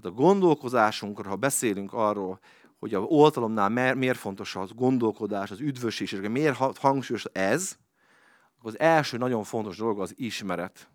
[0.00, 2.38] Tehát a gondolkozásunkra, ha beszélünk arról,
[2.78, 7.76] hogy a oltalomnál miért fontos az gondolkodás, az üdvösség, és miért hangsúlyos ez,
[8.58, 10.88] akkor az első nagyon fontos dolog az ismeret.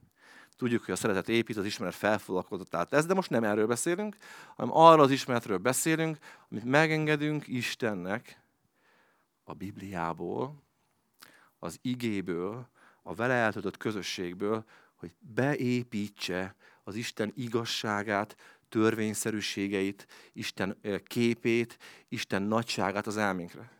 [0.57, 4.15] Tudjuk, hogy a szeretet épít, az ismeret felfoglalkozott át ez, de most nem erről beszélünk,
[4.55, 6.17] hanem arra az ismeretről beszélünk,
[6.49, 8.41] amit megengedünk Istennek
[9.43, 10.63] a Bibliából,
[11.59, 12.67] az igéből,
[13.01, 14.63] a vele eltöltött közösségből,
[14.95, 18.35] hogy beépítse az Isten igazságát,
[18.73, 21.77] törvényszerűségeit, Isten képét,
[22.09, 23.71] Isten nagyságát az elménkre.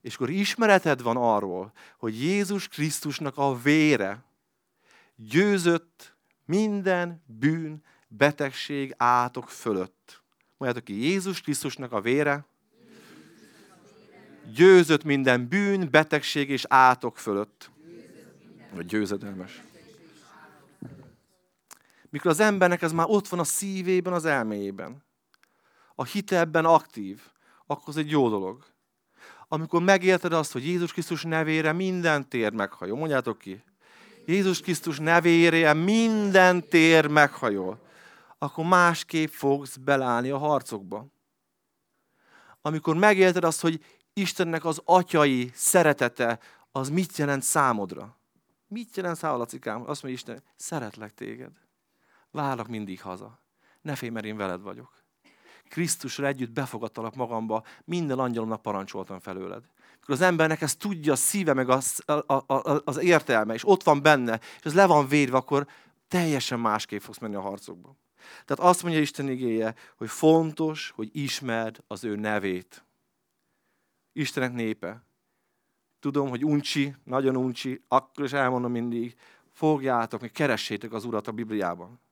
[0.00, 4.24] És akkor ismereted van arról, hogy Jézus Krisztusnak a vére
[5.14, 10.22] győzött minden bűn, betegség átok fölött.
[10.56, 12.46] Mondjátok ki, Jézus Krisztusnak a vére
[14.54, 17.70] győzött minden bűn, betegség és átok fölött.
[18.74, 19.65] Vagy győzedelmes
[22.16, 25.04] mikor az embernek ez már ott van a szívében, az elméjében.
[25.94, 27.20] A hite ebben aktív,
[27.66, 28.64] akkor az egy jó dolog.
[29.48, 32.98] Amikor megérted azt, hogy Jézus Krisztus nevére minden tér meghajol.
[32.98, 33.64] Mondjátok ki.
[34.26, 37.80] Jézus Krisztus nevére minden tér meghajol.
[38.38, 41.06] Akkor másképp fogsz belállni a harcokba.
[42.62, 46.38] Amikor megérted azt, hogy Istennek az atyai szeretete,
[46.72, 48.16] az mit jelent számodra?
[48.68, 51.64] Mit jelent számodra, Azt mondja Isten, szeretlek téged.
[52.36, 53.40] Várlak mindig haza.
[53.82, 55.04] Ne félj, mert én veled vagyok.
[55.68, 59.64] Krisztusra együtt befogadtalak magamba, minden angyalomnak parancsoltam felőled.
[59.94, 63.82] Amikor az embernek ezt tudja a szíve, meg az, a, a, az értelme, és ott
[63.82, 65.66] van benne, és ez le van védve, akkor
[66.08, 67.96] teljesen másképp fogsz menni a harcokba.
[68.44, 72.84] Tehát azt mondja Isten igéje, hogy fontos, hogy ismerd az ő nevét.
[74.12, 75.04] Istenek népe.
[76.00, 79.16] Tudom, hogy uncsi, nagyon uncsi, akkor is elmondom mindig,
[79.52, 82.04] fogjátok, hogy keressétek az Urat a Bibliában.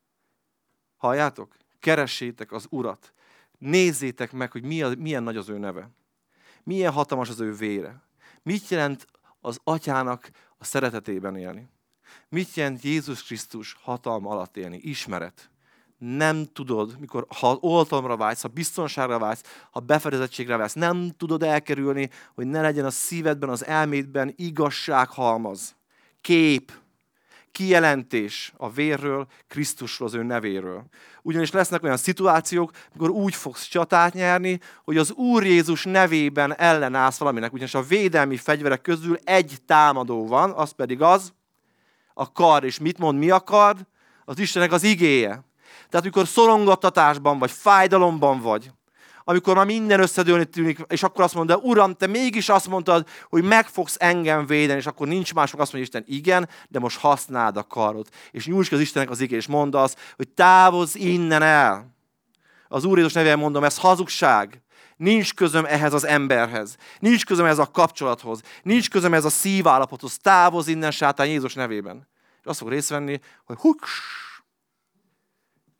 [1.04, 1.56] Halljátok?
[1.80, 3.12] Keressétek az Urat.
[3.58, 4.62] Nézzétek meg, hogy
[4.98, 5.90] milyen nagy az ő neve.
[6.62, 8.02] Milyen hatalmas az ő vére.
[8.42, 9.06] Mit jelent
[9.40, 11.68] az atyának a szeretetében élni?
[12.28, 14.76] Mit jelent Jézus Krisztus hatalma alatt élni?
[14.76, 15.50] Ismeret.
[15.98, 22.10] Nem tudod, mikor, ha oltalomra vágysz, ha biztonságra vágysz, ha befedezettségre vágysz, nem tudod elkerülni,
[22.34, 25.76] hogy ne legyen a szívedben, az elmédben igazság halmaz.
[26.20, 26.72] Kép,
[27.54, 30.84] kijelentés a vérről, Krisztusról, az ő nevéről.
[31.22, 37.18] Ugyanis lesznek olyan szituációk, amikor úgy fogsz csatát nyerni, hogy az Úr Jézus nevében ellenállsz
[37.18, 41.32] valaminek, ugyanis a védelmi fegyverek közül egy támadó van, az pedig az,
[42.14, 42.64] a kard.
[42.64, 43.86] És mit mond, mi a kard?
[44.24, 45.28] Az Istennek az igéje.
[45.88, 48.70] Tehát amikor szorongattatásban vagy, fájdalomban vagy,
[49.24, 53.42] amikor már minden összedőlni tűnik, és akkor azt mondod, Uram, te mégis azt mondtad, hogy
[53.42, 57.56] meg fogsz engem védeni, és akkor nincs más, azt mondja Isten, igen, de most használd
[57.56, 58.08] a karod.
[58.30, 61.94] És nyújts az Istennek az igé, és mondd azt, hogy távozz innen el.
[62.68, 64.62] Az Úr Jézus nevében mondom, ez hazugság.
[64.96, 66.76] Nincs közöm ehhez az emberhez.
[66.98, 68.40] Nincs közöm ehhez a kapcsolathoz.
[68.62, 70.18] Nincs közöm ehhez a szívállapothoz.
[70.18, 72.08] Távozz innen, sátán Jézus nevében.
[72.40, 73.90] És azt fog részt venni, hogy huks,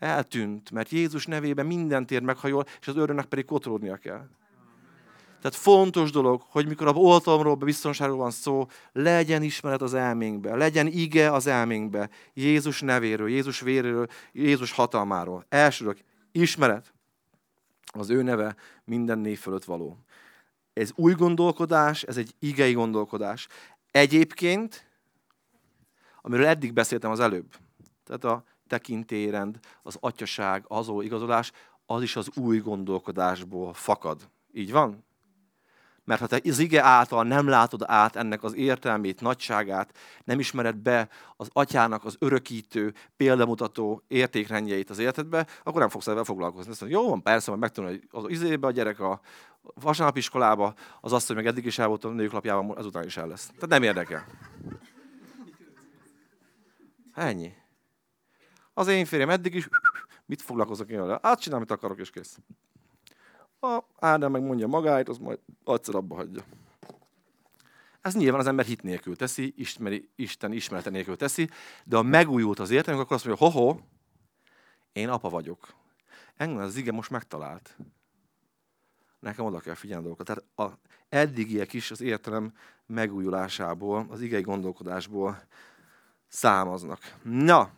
[0.05, 4.29] eltűnt, mert Jézus nevében minden tér meghajol, és az őrönnek pedig kotródnia kell.
[5.41, 10.87] Tehát fontos dolog, hogy mikor a oltalomról, biztonságról van szó, legyen ismeret az elménkbe, legyen
[10.87, 15.45] ige az elménkbe, Jézus nevéről, Jézus véréről, Jézus hatalmáról.
[15.49, 15.97] Elsőről,
[16.33, 16.93] ismeret.
[17.87, 19.99] Az ő neve minden név fölött való.
[20.73, 23.49] Ez új gondolkodás, ez egy igei gondolkodás.
[23.91, 24.87] Egyébként,
[26.23, 27.55] amiről eddig beszéltem az előbb,
[28.05, 31.53] tehát a tekintélyrend, az atyaság, azó igazolás,
[31.87, 34.29] az is az új gondolkodásból fakad.
[34.53, 35.05] Így van?
[36.05, 40.77] Mert ha te az ige által nem látod át ennek az értelmét, nagyságát, nem ismered
[40.77, 46.71] be az atyának az örökítő, példamutató értékrendjeit az életedbe, akkor nem fogsz ezzel foglalkozni.
[46.71, 49.21] Azt mondja, jó van, persze, majd megtanulni, hogy az izébe a gyerek a
[49.75, 53.27] vasárnapiskolába, az azt, hogy meg eddig is el volt a nők lapjában, ezután is el
[53.27, 53.47] lesz.
[53.47, 54.25] Tehát nem érdekel.
[57.15, 57.53] Ennyi.
[58.75, 59.69] Az én férjem eddig is,
[60.27, 61.19] mit foglalkozok én vele?
[61.23, 62.39] Hát csinál, amit akarok, és kész.
[63.61, 66.43] A Ádám meg mondja magáit, az majd egyszer abba hagyja.
[68.01, 71.49] Ez nyilván az ember hit nélkül teszi, ismeri, Isten ismerete nélkül teszi,
[71.85, 73.79] de a megújult az értelmünk, akkor azt mondja, hoho,
[74.93, 75.75] én apa vagyok.
[76.37, 77.77] Engem az ige most megtalált.
[79.19, 80.27] Nekem oda kell figyelni dolgokat.
[80.27, 82.53] Tehát a eddigiek is az értelem
[82.87, 85.43] megújulásából, az igei gondolkodásból
[86.29, 87.15] számoznak.
[87.23, 87.71] Na,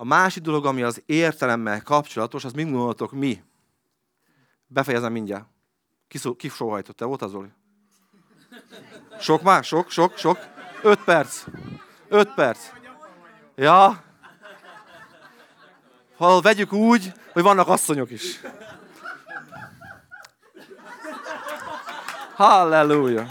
[0.00, 3.42] a másik dolog, ami az értelemmel kapcsolatos, az mit gondoltok mi?
[4.66, 5.46] Befejezem mindjárt.
[6.08, 6.96] Ki, szó, ki sóhajtott?
[6.96, 7.48] Te volt az, Zoli?
[9.20, 9.64] Sok már?
[9.64, 10.38] Sok, sok, sok?
[10.82, 11.44] Öt perc.
[12.08, 12.58] Öt perc.
[13.54, 14.02] Ja.
[16.16, 18.40] Ha vegyük úgy, hogy vannak asszonyok is.
[22.34, 23.26] Halleluja.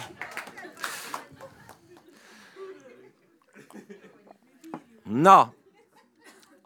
[5.04, 5.54] Na,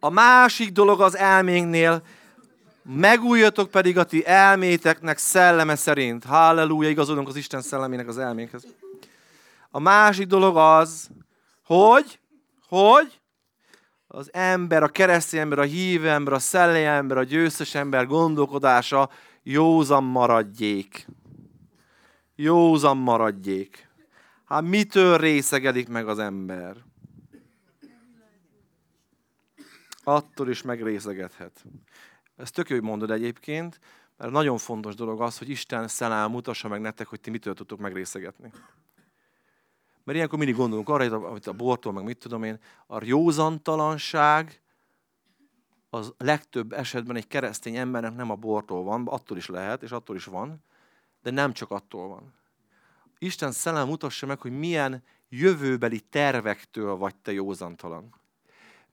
[0.04, 2.02] a másik dolog az elménknél,
[2.84, 6.24] megújjatok pedig a ti elméteknek szelleme szerint.
[6.24, 8.64] Halleluja, igazodunk az Isten szellemének az elménkhez.
[9.70, 11.10] A másik dolog az,
[11.66, 12.20] hogy,
[12.68, 13.22] hogy
[14.08, 19.10] az ember, a keresztény ember, a hívő ember, a szellemi ember, a győztes ember gondolkodása
[19.44, 21.08] józan maradjék.
[22.36, 23.90] Józan maradjék.
[24.46, 26.76] Hát mitől részegedik meg az ember?
[30.04, 31.66] Attól is megrészegethet.
[32.36, 33.80] Ez tök jó, hogy mondod egyébként,
[34.18, 37.80] mert nagyon fontos dolog az, hogy Isten szellem mutassa meg nektek, hogy ti mitől tudtok
[37.80, 38.52] megrészegetni.
[40.04, 44.62] Mert ilyenkor mindig gondolunk arra, hogy a bortól, meg mit tudom én, a józantalanság
[45.90, 50.16] az legtöbb esetben egy keresztény embernek nem a bortól van, attól is lehet, és attól
[50.16, 50.64] is van,
[51.22, 52.34] de nem csak attól van.
[53.18, 58.21] Isten szellem mutassa meg, hogy milyen jövőbeli tervektől vagy te józantalan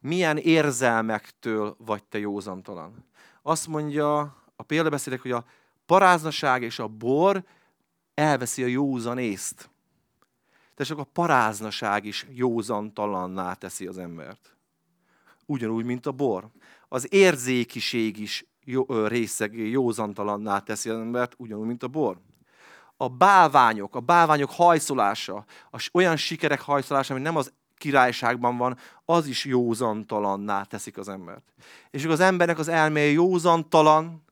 [0.01, 3.05] milyen érzelmektől vagy te józantalan.
[3.43, 4.21] Azt mondja
[4.57, 5.45] a példabeszédek, hogy a
[5.87, 7.45] paráznaság és a bor
[8.15, 9.71] elveszi a józan észt.
[10.75, 14.57] Tehát csak a paráznaság is józantalanná teszi az embert.
[15.47, 16.49] Ugyanúgy, mint a bor.
[16.89, 22.21] Az érzékiség is jó, részeg józantalanná teszi az embert, ugyanúgy, mint a bor.
[22.97, 29.27] A bálványok, a bálványok hajszolása, az olyan sikerek hajszolása, ami nem az királyságban van, az
[29.27, 31.53] is józantalanná teszik az embert.
[31.91, 34.27] És az embernek az elméje józantalan,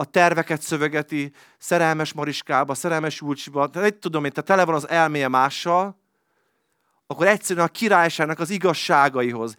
[0.00, 5.28] a terveket szövegeti, szerelmes mariskába, szerelmes Júlcsiba, egy tudom én, tehát tele van az elméje
[5.28, 5.96] mással,
[7.06, 9.54] akkor egyszerűen a királyságnak az igazságaihoz,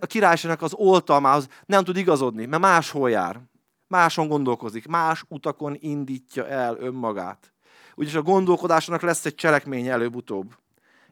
[0.00, 3.40] a királyságnak az oltalmához nem tud igazodni, mert máshol jár.
[3.86, 7.52] Máson gondolkozik, más utakon indítja el önmagát.
[7.94, 10.54] Úgyis a gondolkodásnak lesz egy cselekmény előbb-utóbb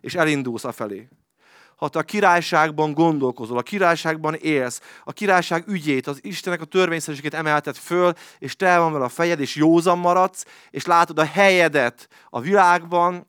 [0.01, 1.09] és elindulsz afelé.
[1.77, 7.35] Ha te a királyságban gondolkozol, a királyságban élsz, a királyság ügyét, az Istenek a törvényszerűségét
[7.35, 12.09] emelted föl, és te van vele a fejed, és józan maradsz, és látod a helyedet
[12.31, 13.27] a világban,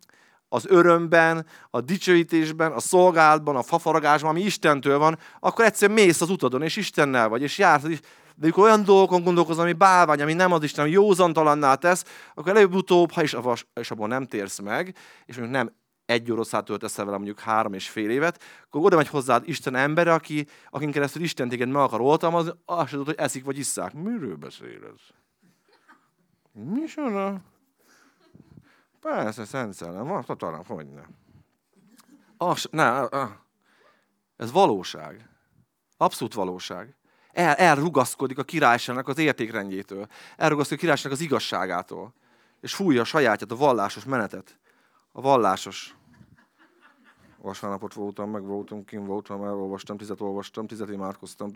[0.49, 6.29] az örömben, a dicsőítésben, a szolgálatban, a fafaragásban, ami Istentől van, akkor egyszerűen mész az
[6.29, 7.83] utadon, és Istennel vagy, és jársz.
[7.83, 7.97] De
[8.41, 13.11] amikor olyan dolgokon gondolkozol, ami bálvány, ami nem az Isten, ami józantalanná tesz, akkor előbb-utóbb,
[13.11, 13.35] ha is,
[13.73, 14.95] és abból nem térsz meg,
[15.25, 15.73] és mondjuk nem
[16.11, 20.13] egy oroszát töltesz vele mondjuk három és fél évet, akkor oda megy hozzád Isten embere,
[20.13, 23.93] aki, akin keresztül Isten téged meg akar oltalmazni, azt tudod, hogy eszik vagy isszák.
[23.93, 24.99] Miről beszél ez?
[26.51, 27.41] Micsoda?
[29.01, 31.01] Persze, Szent Szellem, van, talán, hogy ne.
[32.37, 33.07] As, ne,
[34.37, 35.29] ez valóság.
[35.97, 36.95] Abszolút valóság.
[37.31, 40.07] El, elrugaszkodik a királyságnak az értékrendjétől.
[40.37, 42.13] Elrugaszkodik a királyságnak az igazságától.
[42.61, 44.59] És fújja a sajátját, a vallásos menetet.
[45.11, 45.95] A vallásos.
[47.41, 51.51] Vasárnapot voltam, meg voltam, kim voltam, elolvastam, tizet olvastam, tizet imádkoztam,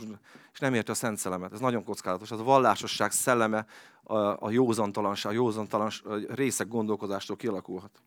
[0.53, 1.53] és nem érte a szent szellemet.
[1.53, 2.31] Ez nagyon kockázatos.
[2.31, 3.65] Ez a vallásosság szelleme
[4.03, 8.01] a, a józantalanság, a józantalanság a részek gondolkodástól kialakulhat.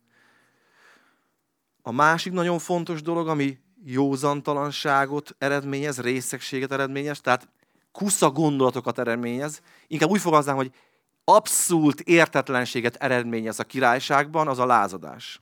[1.82, 7.48] A másik nagyon fontos dolog, ami józantalanságot eredményez, részegséget eredményez, tehát
[7.92, 9.60] kusza gondolatokat eredményez.
[9.86, 10.72] Inkább úgy fogalmaznám, hogy
[11.24, 15.40] abszolút értetlenséget eredményez a királyságban, az a lázadás.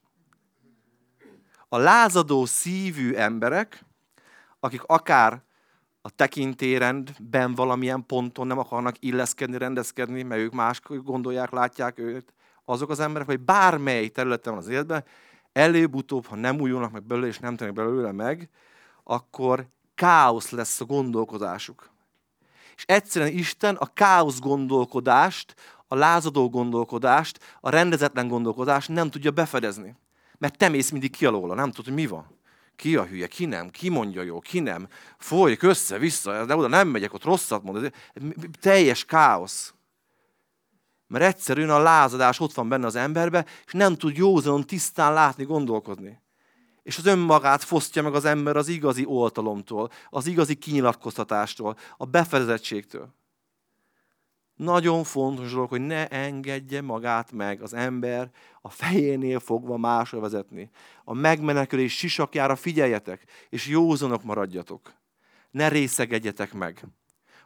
[1.68, 3.84] A lázadó szívű emberek,
[4.60, 5.42] akik akár
[6.00, 12.90] a tekintérendben valamilyen ponton nem akarnak illeszkedni, rendezkedni, mert ők más gondolják, látják őt, azok
[12.90, 15.04] az emberek, vagy bármely területen van az életben,
[15.52, 18.48] előbb-utóbb, ha nem újulnak meg belőle, és nem tennek belőle meg,
[19.04, 21.90] akkor káosz lesz a gondolkodásuk.
[22.76, 25.54] És egyszerűen Isten a káosz gondolkodást,
[25.86, 29.96] a lázadó gondolkodást, a rendezetlen gondolkodást nem tudja befedezni.
[30.38, 32.34] Mert te mész mindig ki alóla, nem tudod, hogy mi van.
[32.76, 34.88] Ki a hülye, ki nem, ki mondja jó, ki nem.
[35.18, 37.92] Folyik össze-vissza, de oda nem megyek, ott rosszat mond.
[38.60, 39.74] Teljes káosz.
[41.06, 45.44] Mert egyszerűen a lázadás ott van benne az emberbe, és nem tud józanon tisztán látni,
[45.44, 46.20] gondolkodni.
[46.82, 53.14] És az önmagát fosztja meg az ember az igazi oltalomtól, az igazi kinyilatkoztatástól, a befedezettségtől.
[54.56, 58.30] Nagyon fontos dolog, hogy ne engedje magát meg az ember
[58.60, 60.70] a fejénél fogva másra vezetni.
[61.04, 64.94] A megmenekülés sisakjára figyeljetek, és józanok maradjatok.
[65.50, 66.84] Ne részegedjetek meg.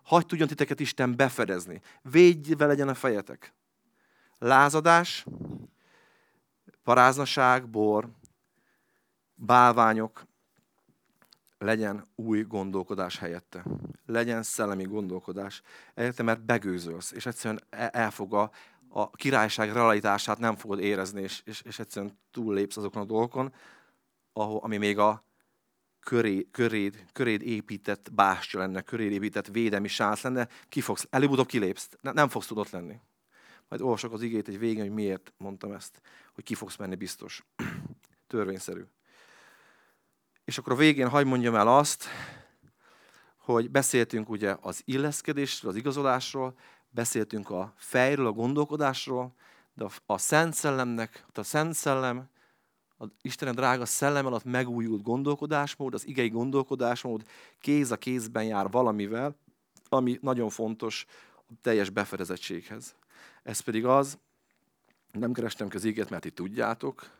[0.02, 1.80] Hagy tudjon titeket Isten befedezni.
[2.02, 3.54] Védjve legyen a fejetek.
[4.38, 5.24] Lázadás,
[6.84, 8.08] paráznaság, bor,
[9.34, 10.26] bálványok,
[11.60, 13.64] legyen új gondolkodás helyette.
[14.06, 15.62] Legyen szellemi gondolkodás.
[15.94, 18.50] Helyette, mert begőzölsz, és egyszerűen e- elfog a,
[18.88, 23.54] a királyság realitását nem fogod érezni, és, és, és egyszerűen túllépsz azokon a dolgokon,
[24.32, 25.24] ahol, ami még a
[26.00, 31.88] köré, köréd, köréd épített bástya lenne, köréd épített védelmi sász lenne, ki fogsz, előbb-utóbb kilépsz,
[32.00, 33.00] nem, nem fogsz tudott lenni.
[33.68, 36.00] Majd olvasok az igét egy végén, hogy miért mondtam ezt,
[36.34, 37.44] hogy ki fogsz menni biztos.
[38.26, 38.82] Törvényszerű.
[40.50, 42.04] És akkor a végén hagy mondjam el azt,
[43.36, 46.54] hogy beszéltünk ugye az illeszkedésről, az igazolásról,
[46.88, 49.34] beszéltünk a fejről, a gondolkodásról,
[49.74, 52.28] de a Szent Szellemnek, a Szent Szellem,
[52.98, 57.22] a Istenem drága szellem alatt megújult gondolkodásmód, az igei gondolkodásmód
[57.60, 59.36] kéz a kézben jár valamivel,
[59.88, 62.94] ami nagyon fontos a teljes befedezettséghez.
[63.42, 64.18] Ez pedig az,
[65.12, 67.10] nem kerestem közéget, mert ti tudjátok,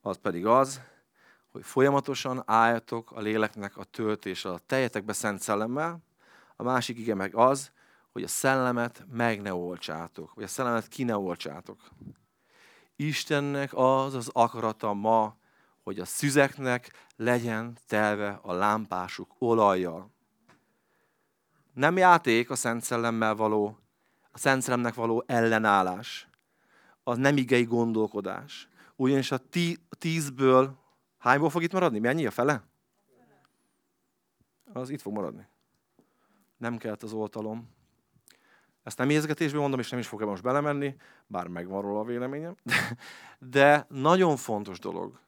[0.00, 0.80] az pedig az,
[1.52, 4.66] hogy folyamatosan álljatok a léleknek a töltés alatt.
[4.66, 6.02] Teljetek Szent Szellemmel.
[6.56, 7.72] A másik ige meg az,
[8.12, 11.78] hogy a szellemet meg ne olcsátok, vagy a szellemet ki ne olcsátok.
[12.96, 15.36] Istennek az az akarata ma,
[15.82, 20.10] hogy a szüzeknek legyen telve a lámpásuk olajjal.
[21.74, 23.78] Nem játék a Szent Szellemmel való,
[24.32, 26.28] a Szent Szellemnek való ellenállás.
[27.02, 28.68] Az nem igei gondolkodás.
[28.96, 29.40] Ugyanis a
[29.98, 30.81] tízből
[31.22, 31.98] Hányból fog itt maradni?
[31.98, 32.62] Mennyi a fele?
[34.72, 35.46] Az itt fog maradni.
[36.56, 37.68] Nem kellett az oltalom.
[38.82, 40.96] Ezt nem érzgetésből mondom, és nem is fogok most belemenni,
[41.26, 42.56] bár megvan róla a véleményem.
[42.62, 42.96] De,
[43.38, 45.20] de nagyon fontos dolog,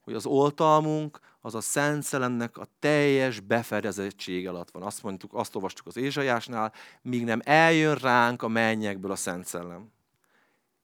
[0.00, 4.82] hogy az oltalmunk az a Szent Szellemnek a teljes befedezettség alatt van.
[4.82, 6.72] Azt mondtuk, azt olvastuk az Ézsajásnál,
[7.02, 9.92] míg nem eljön ránk a mennyekből a Szent Szellem.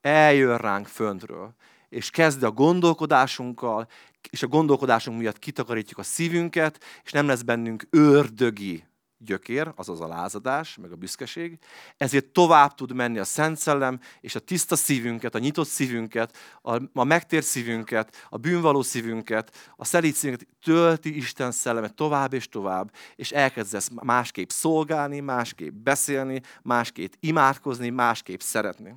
[0.01, 1.55] Eljön ránk föntről
[1.95, 3.89] és kezd a gondolkodásunkkal,
[4.31, 8.85] és a gondolkodásunk miatt kitakarítjuk a szívünket, és nem lesz bennünk ördögi
[9.19, 11.59] gyökér, azaz a lázadás, meg a büszkeség.
[11.97, 16.83] Ezért tovább tud menni a Szent Szellem, és a tiszta szívünket, a nyitott szívünket, a,
[16.93, 22.93] a megtért szívünket, a bűnvaló szívünket, a szelíd szívünket tölti Isten szellemet tovább és tovább,
[23.17, 28.95] és elkezdesz másképp szolgálni, másképp beszélni, másképp imádkozni, másképp szeretni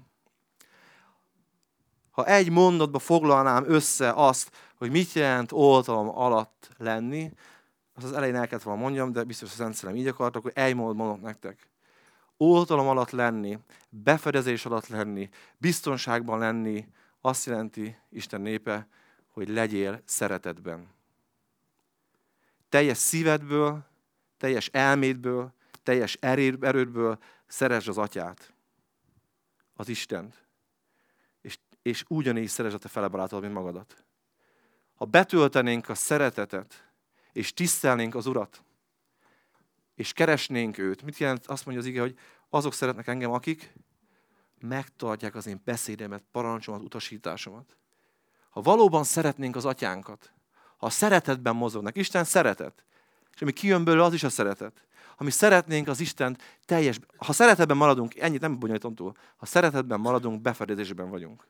[2.18, 7.32] ha egy mondatba foglalnám össze azt, hogy mit jelent oltalom alatt lenni,
[7.96, 10.76] azt az elején el kellett volna mondjam, de biztos a Szent így akartak, hogy egy
[10.76, 11.70] mondat mondok nektek.
[12.38, 13.60] Oltalom alatt lenni,
[13.90, 16.88] befedezés alatt lenni, biztonságban lenni,
[17.22, 18.88] azt jelenti Isten népe,
[19.34, 20.88] hogy legyél szeretetben.
[22.70, 23.86] Teljes szívedből,
[24.38, 25.54] teljes elmédből,
[25.84, 28.54] teljes erődből szeresd az atyát.
[29.76, 30.47] az Istent.
[31.88, 34.06] És, ugyanígy szeresd a te fele barátod, mint magadat.
[34.96, 36.92] Ha betöltenénk a szeretetet,
[37.32, 38.64] és tisztelnénk az Urat,
[39.96, 41.48] és keresnénk őt, mit jelent?
[41.48, 42.18] Azt mondja az ige, hogy
[42.50, 43.74] azok szeretnek engem, akik
[44.60, 47.78] megtartják az én beszédemet, parancsomat, utasításomat.
[48.50, 50.34] Ha valóban szeretnénk az atyánkat,
[50.78, 52.84] ha a szeretetben mozognak, Isten szeretet,
[53.34, 54.86] és ami kijön belőle, az is a szeretet.
[55.16, 60.00] Ha mi szeretnénk az Isten teljes, ha szeretetben maradunk, ennyit nem bonyolítom túl, ha szeretetben
[60.00, 61.48] maradunk, befedezésben vagyunk.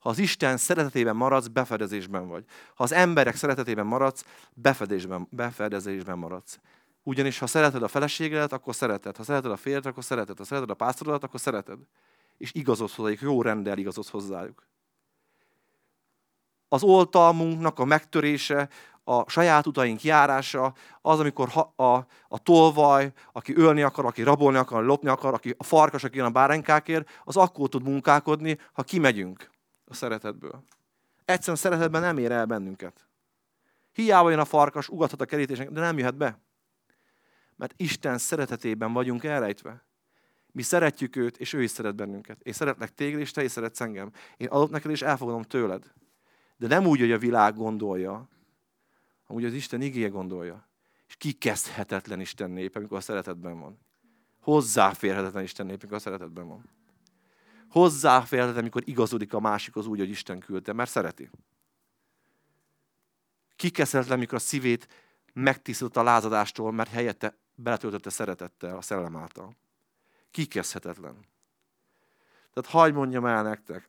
[0.00, 2.44] Ha az Isten szeretetében maradsz, befedezésben vagy.
[2.74, 4.24] Ha az emberek szeretetében maradsz,
[4.54, 6.58] befedezésben, befedezésben maradsz.
[7.02, 9.16] Ugyanis ha szereted a feleségedet, akkor szereted.
[9.16, 10.38] Ha szereted a férjet, akkor szereted.
[10.38, 11.78] Ha szereted a pásztorodat, akkor szereted.
[12.36, 14.68] És igazodsz hozzájuk, jó rendel igazodsz hozzájuk.
[16.68, 18.68] Az oltalmunknak a megtörése,
[19.04, 24.58] a saját utaink járása, az, amikor ha, a, a tolvaj, aki ölni akar, aki rabolni
[24.58, 28.82] akar, lopni akar, aki a farkas, aki jön a báránykákért, az akkor tud munkálkodni, ha
[28.82, 29.50] kimegyünk
[29.90, 30.64] a szeretetből.
[31.24, 33.08] Egyszerűen szeretetben nem ér el bennünket.
[33.92, 36.38] Hiába jön a farkas, ugathat a kerítésnek, de nem jöhet be.
[37.56, 39.84] Mert Isten szeretetében vagyunk elrejtve.
[40.52, 42.40] Mi szeretjük őt, és ő is szeret bennünket.
[42.40, 44.10] Én szeretlek téged, és te is szeretsz engem.
[44.36, 45.92] Én adok neked, és elfogadom tőled.
[46.56, 48.28] De nem úgy, hogy a világ gondolja,
[49.26, 50.68] amúgy az Isten igéje gondolja.
[51.08, 53.78] És kikezdhetetlen Isten népe, amikor a szeretetben van.
[54.40, 56.79] Hozzáférhetetlen Isten népe, amikor a szeretetben van.
[57.70, 61.30] Hozzáférhetetlen, amikor igazodik a másikhoz úgy, hogy Isten küldte, mert szereti.
[63.56, 64.88] Kikezdhetetlen, amikor a szívét
[65.32, 69.56] megtisztult a lázadástól, mert helyette beletöltötte szeretettel, a szellem által.
[70.30, 71.14] Kikezdhetetlen.
[72.52, 73.88] Tehát hagyd mondjam el nektek,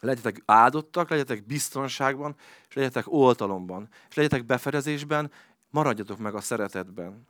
[0.00, 2.36] legyetek áldottak, legyetek biztonságban,
[2.68, 5.30] és legyetek oltalomban, és legyetek befedezésben,
[5.70, 7.26] maradjatok meg a szeretetben.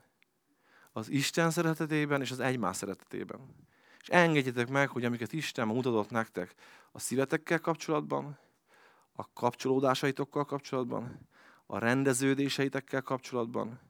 [0.93, 3.67] Az Isten szeretetében és az egymás szeretetében.
[4.09, 6.55] És engedjetek meg, hogy amiket Isten mutatott nektek
[6.93, 8.39] a szívetekkel kapcsolatban,
[9.13, 11.29] a kapcsolódásaitokkal kapcsolatban,
[11.67, 13.81] a rendeződéseitekkel kapcsolatban,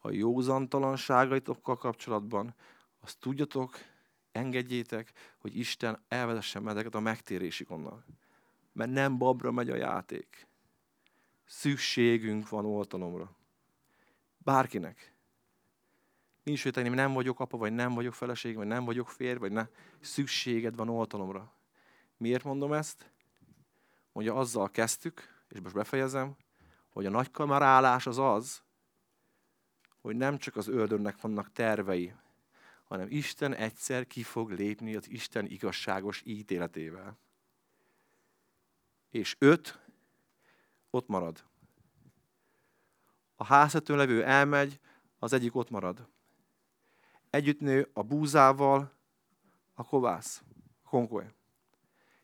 [0.00, 2.54] a józantalanságaitokkal kapcsolatban,
[3.00, 3.78] azt tudjatok,
[4.32, 8.04] engedjétek, hogy Isten elvezesse medeket a megtérésig onnan.
[8.72, 10.46] Mert nem babra megy a játék.
[11.44, 13.36] Szükségünk van oltalomra.
[14.38, 15.15] Bárkinek.
[16.46, 19.66] Nincs, tenni, nem vagyok apa, vagy nem vagyok feleség, vagy nem vagyok férj, vagy ne.
[20.00, 21.52] Szükséged van oltalomra.
[22.16, 23.12] Miért mondom ezt?
[24.12, 26.36] Mondja, azzal kezdtük, és most befejezem,
[26.88, 28.62] hogy a nagy kamerálás az az,
[30.00, 32.14] hogy nem csak az ördönnek vannak tervei,
[32.84, 37.18] hanem Isten egyszer ki fog lépni az Isten igazságos ítéletével.
[39.10, 39.78] És öt
[40.90, 41.44] ott marad.
[43.36, 44.80] A házhetőn levő elmegy,
[45.18, 46.14] az egyik ott marad.
[47.36, 48.92] Együtt nő a búzával
[49.74, 50.42] a kovász,
[50.84, 51.24] konkoly.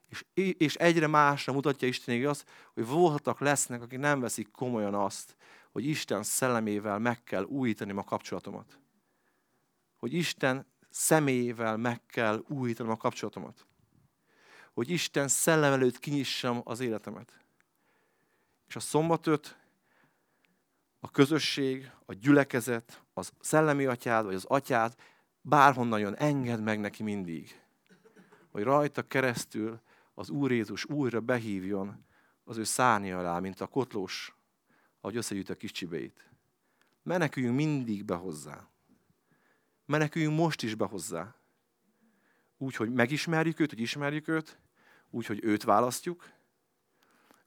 [0.08, 0.24] És,
[0.58, 5.36] és egyre másra mutatja Isten azt, hogy voltak lesznek, akik nem veszik komolyan azt,
[5.70, 8.80] hogy Isten szellemével meg kell újítani a kapcsolatomat
[10.02, 13.66] hogy Isten személyével meg kell újítanom a kapcsolatomat.
[14.72, 17.32] Hogy Isten szellem előtt kinyissam az életemet.
[18.68, 19.56] És a szombatot
[21.00, 24.95] a közösség, a gyülekezet, az szellemi atyád, vagy az atyád
[25.41, 27.61] bárhonnan jön, enged meg neki mindig.
[28.51, 29.80] Hogy rajta keresztül
[30.14, 32.05] az Úr Jézus újra behívjon
[32.45, 34.34] az ő szárnya alá, mint a kotlós,
[35.01, 36.30] ahogy összegyűjt a kis csibeit.
[37.03, 38.72] Meneküljünk mindig be hozzá
[39.93, 41.34] meneküljünk most is be hozzá.
[42.59, 44.59] Úgy, hogy megismerjük őt, hogy ismerjük őt,
[45.11, 46.30] úgy, hogy őt választjuk,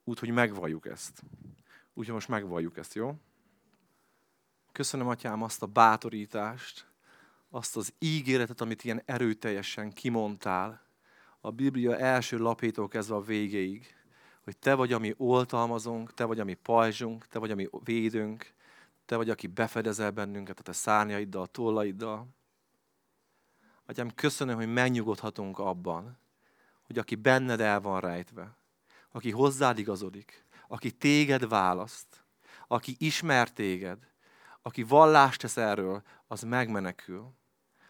[0.04, 1.24] úgy, hogy megvalljuk ezt.
[1.94, 3.16] Úgy, hogy most megvalljuk ezt, jó?
[4.76, 6.88] Köszönöm, Atyám, azt a bátorítást,
[7.50, 10.82] azt az ígéretet, amit ilyen erőteljesen kimondtál,
[11.40, 13.96] a Biblia első lapétól kezdve a végéig,
[14.44, 18.54] hogy Te vagy, ami oltalmazunk, Te vagy, ami pajzsunk, Te vagy, ami védünk,
[19.06, 22.28] te vagy, aki befedezel bennünket a te szárnyaiddal, a tollaiddal.
[23.86, 26.18] Atyám, köszönöm, hogy megnyugodhatunk abban,
[26.82, 28.58] hogy aki benned el van rejtve,
[29.12, 32.24] aki hozzád igazodik, aki téged választ,
[32.68, 34.14] aki ismer téged,
[34.66, 37.34] aki vallást tesz erről, az megmenekül,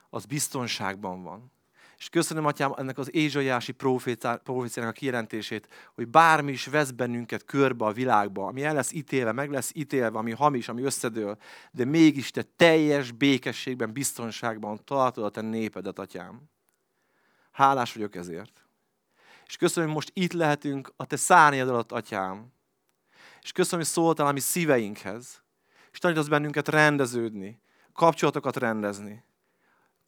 [0.10, 1.52] az biztonságban van.
[1.98, 7.86] És köszönöm, Atyám, ennek az ézsaiási proféciának a kijelentését, hogy bármi is vesz bennünket körbe
[7.86, 11.38] a világba, ami el lesz ítélve, meg lesz ítélve, ami hamis, ami összedől,
[11.72, 16.42] de mégis te teljes békességben, biztonságban találod a te népedet, Atyám.
[17.52, 18.66] Hálás vagyok ezért.
[19.46, 22.54] És köszönöm, hogy most itt lehetünk a te szárnyad alatt, Atyám.
[23.42, 25.44] És köszönöm, hogy szóltál a mi szíveinkhez.
[25.96, 27.60] És tanítasz bennünket rendeződni,
[27.94, 29.24] kapcsolatokat rendezni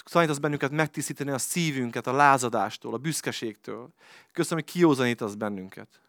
[0.03, 3.89] tanítasz bennünket megtisztítani a szívünket a lázadástól, a büszkeségtől.
[4.31, 6.01] Köszönöm, hogy kiózanítasz bennünket.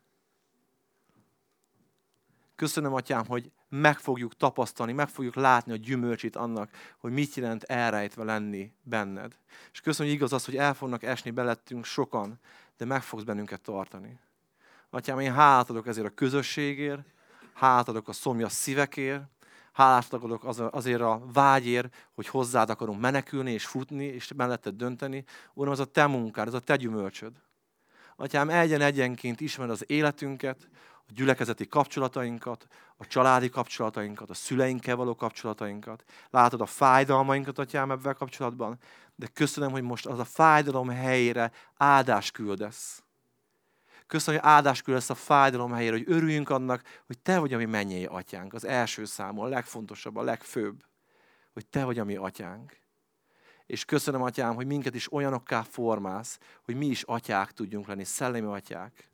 [2.55, 7.63] Köszönöm, Atyám, hogy meg fogjuk tapasztalni, meg fogjuk látni a gyümölcsét annak, hogy mit jelent
[7.63, 9.37] elrejtve lenni benned.
[9.73, 12.41] És köszönöm, hogy igaz az, hogy el fognak esni belettünk sokan,
[12.77, 14.19] de meg fogsz bennünket tartani.
[14.91, 17.03] Atyám, én hálát adok ezért a közösségért,
[17.53, 19.23] hálát adok a szomjas szívekért,
[19.79, 25.25] hálát adok azért a vágyért, hogy hozzád akarunk menekülni és futni, és melletted dönteni.
[25.55, 27.33] Uram, ez a te munkád, ez a te gyümölcsöd.
[28.17, 35.15] Atyám, egyen egyenként ismered az életünket, a gyülekezeti kapcsolatainkat, a családi kapcsolatainkat, a szüleinkkel való
[35.15, 36.05] kapcsolatainkat.
[36.31, 38.79] Látod a fájdalmainkat, atyám, ebben kapcsolatban,
[39.15, 43.03] de köszönöm, hogy most az a fájdalom helyére áldás küldesz.
[44.09, 47.65] Köszönöm, hogy áldás küldesz a fájdalom helyére, hogy örüljünk annak, hogy te vagy a mi
[47.65, 48.55] mennyei atyánk.
[48.55, 50.85] Az első számon, a legfontosabb, a legfőbb,
[51.53, 52.77] hogy te vagy a mi atyánk.
[53.67, 58.47] És köszönöm, atyám, hogy minket is olyanokká formálsz, hogy mi is atyák tudjunk lenni, szellemi
[58.47, 59.09] atyák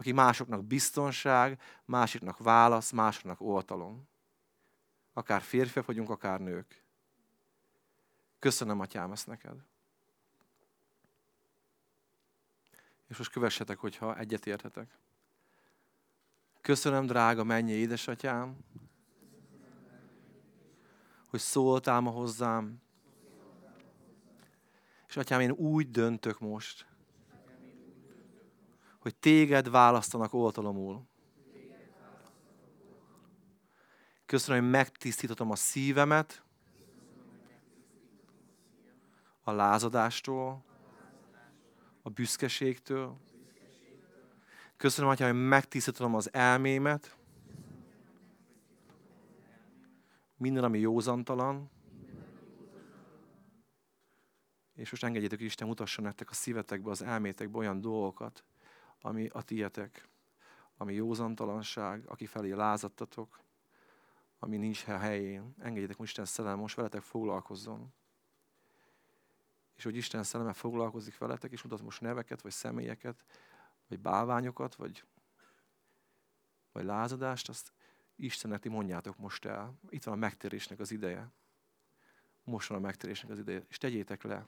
[0.00, 4.08] aki másoknak biztonság, másiknak válasz, másoknak oltalom.
[5.12, 6.84] Akár férfiak vagyunk, akár nők.
[8.38, 9.56] Köszönöm, Atyám, ezt neked.
[13.10, 14.98] És most kövessetek, hogyha egyetérthetek.
[16.60, 18.56] Köszönöm, drága mennyi édesatyám,
[21.30, 22.82] hogy szóltál ma hozzám.
[25.08, 26.86] És atyám, én úgy döntök most,
[28.98, 31.08] hogy téged választanak oltalomul.
[34.26, 36.42] Köszönöm, hogy megtisztítottam a szívemet
[39.42, 40.69] a lázadástól,
[42.02, 43.16] a büszkeségtől.
[44.76, 47.16] Köszönöm, hogy megtisztítottam az elmémet,
[50.36, 51.70] minden, ami józantalan.
[54.74, 58.44] És most engedjétek, Isten mutasson nektek a szívetekbe, az elmétekbe olyan dolgokat,
[59.00, 60.08] ami a tietek,
[60.76, 63.40] ami józantalanság, aki felé lázadtatok,
[64.38, 65.54] ami nincs helyén.
[65.58, 67.92] Engedjétek, hogy Isten szellem most veletek foglalkozzon.
[69.80, 73.24] És hogy Isten szelleme foglalkozik veletek, és mutat most neveket, vagy személyeket,
[73.88, 75.04] vagy bálványokat, vagy,
[76.72, 77.72] vagy lázadást, azt
[78.16, 79.78] Istennek ti mondjátok most el.
[79.88, 81.32] Itt van a megtérésnek az ideje.
[82.42, 83.64] Most van a megtérésnek az ideje.
[83.68, 84.46] És tegyétek le.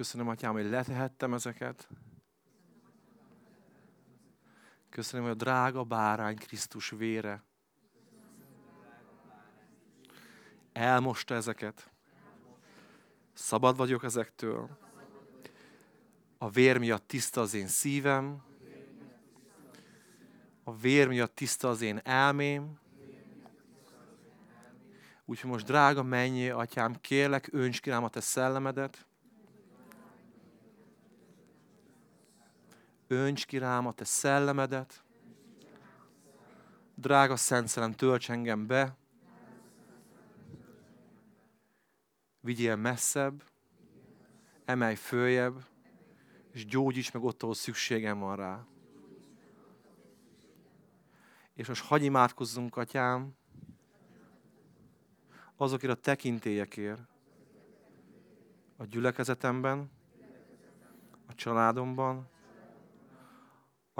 [0.00, 1.88] Köszönöm, Atyám, hogy letehettem ezeket.
[4.88, 7.42] Köszönöm, hogy a drága bárány Krisztus vére
[10.72, 11.90] elmosta ezeket.
[13.32, 14.78] Szabad vagyok ezektől.
[16.38, 18.42] A vér miatt tiszta az én szívem.
[20.64, 22.78] A vér miatt tiszta az én elmém.
[25.24, 29.08] Úgyhogy most, drága mennyi, atyám, kérlek, önts ki a te szellemedet,
[33.12, 35.04] Önts ki rám a te szellemedet.
[36.94, 38.96] Drága Szent Szellem, tölts engem be.
[42.40, 43.42] Vigyél messzebb,
[44.64, 45.64] emelj följebb,
[46.52, 48.66] és gyógyíts meg ott, ahol szükségem van rá.
[51.54, 53.34] És most hagyj imádkozzunk, atyám,
[55.56, 57.02] azokért a tekintélyekért,
[58.76, 59.90] a gyülekezetemben,
[61.26, 62.28] a családomban,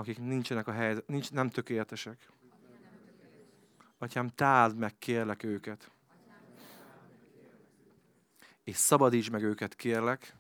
[0.01, 2.31] akik nincsenek a hely, nincs, nem tökéletesek.
[3.99, 5.91] Atyám, táld meg, kérlek őket.
[8.65, 10.37] És szabadíts meg őket, kérlek.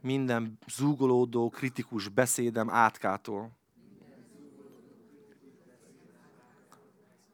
[0.00, 3.50] Minden zúgolódó, kritikus beszédem átkától.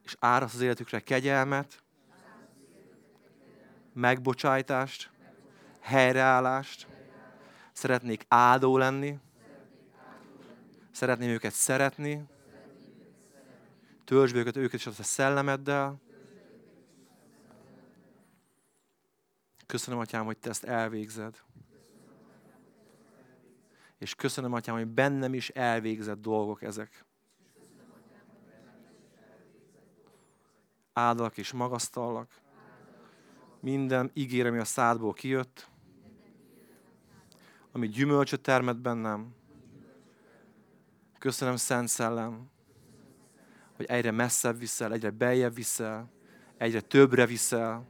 [0.03, 1.83] És árasz az életükre kegyelmet,
[3.93, 5.11] megbocsájtást,
[5.79, 6.87] helyreállást.
[7.71, 9.19] Szeretnék áldó lenni
[10.97, 12.25] Szeretném őket szeretni.
[14.03, 16.01] Töltsd őket, őket is a szellemeddel.
[19.65, 21.41] Köszönöm, Atyám, hogy Te ezt elvégzed.
[23.97, 27.05] És köszönöm, Atyám, hogy bennem is elvégzett dolgok ezek.
[30.93, 32.41] Áldalak és magasztallak.
[33.59, 35.69] Minden ígérem, ami a szádból kijött,
[37.71, 39.36] ami gyümölcsöt termet bennem,
[41.19, 42.49] Köszönöm, Szent Szellem,
[43.75, 46.11] hogy egyre messzebb viszel, egyre beljebb viszel,
[46.57, 47.85] egyre többre viszel.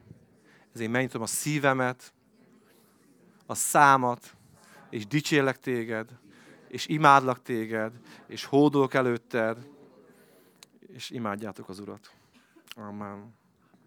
[0.74, 2.14] Ezért megnyitom a szívemet,
[3.46, 4.36] a számat,
[4.90, 6.10] és dicsérlek téged,
[6.68, 9.68] és imádlak téged, és hódolok előtted,
[10.88, 12.12] és imádjátok az Urat.
[12.76, 13.36] Amen.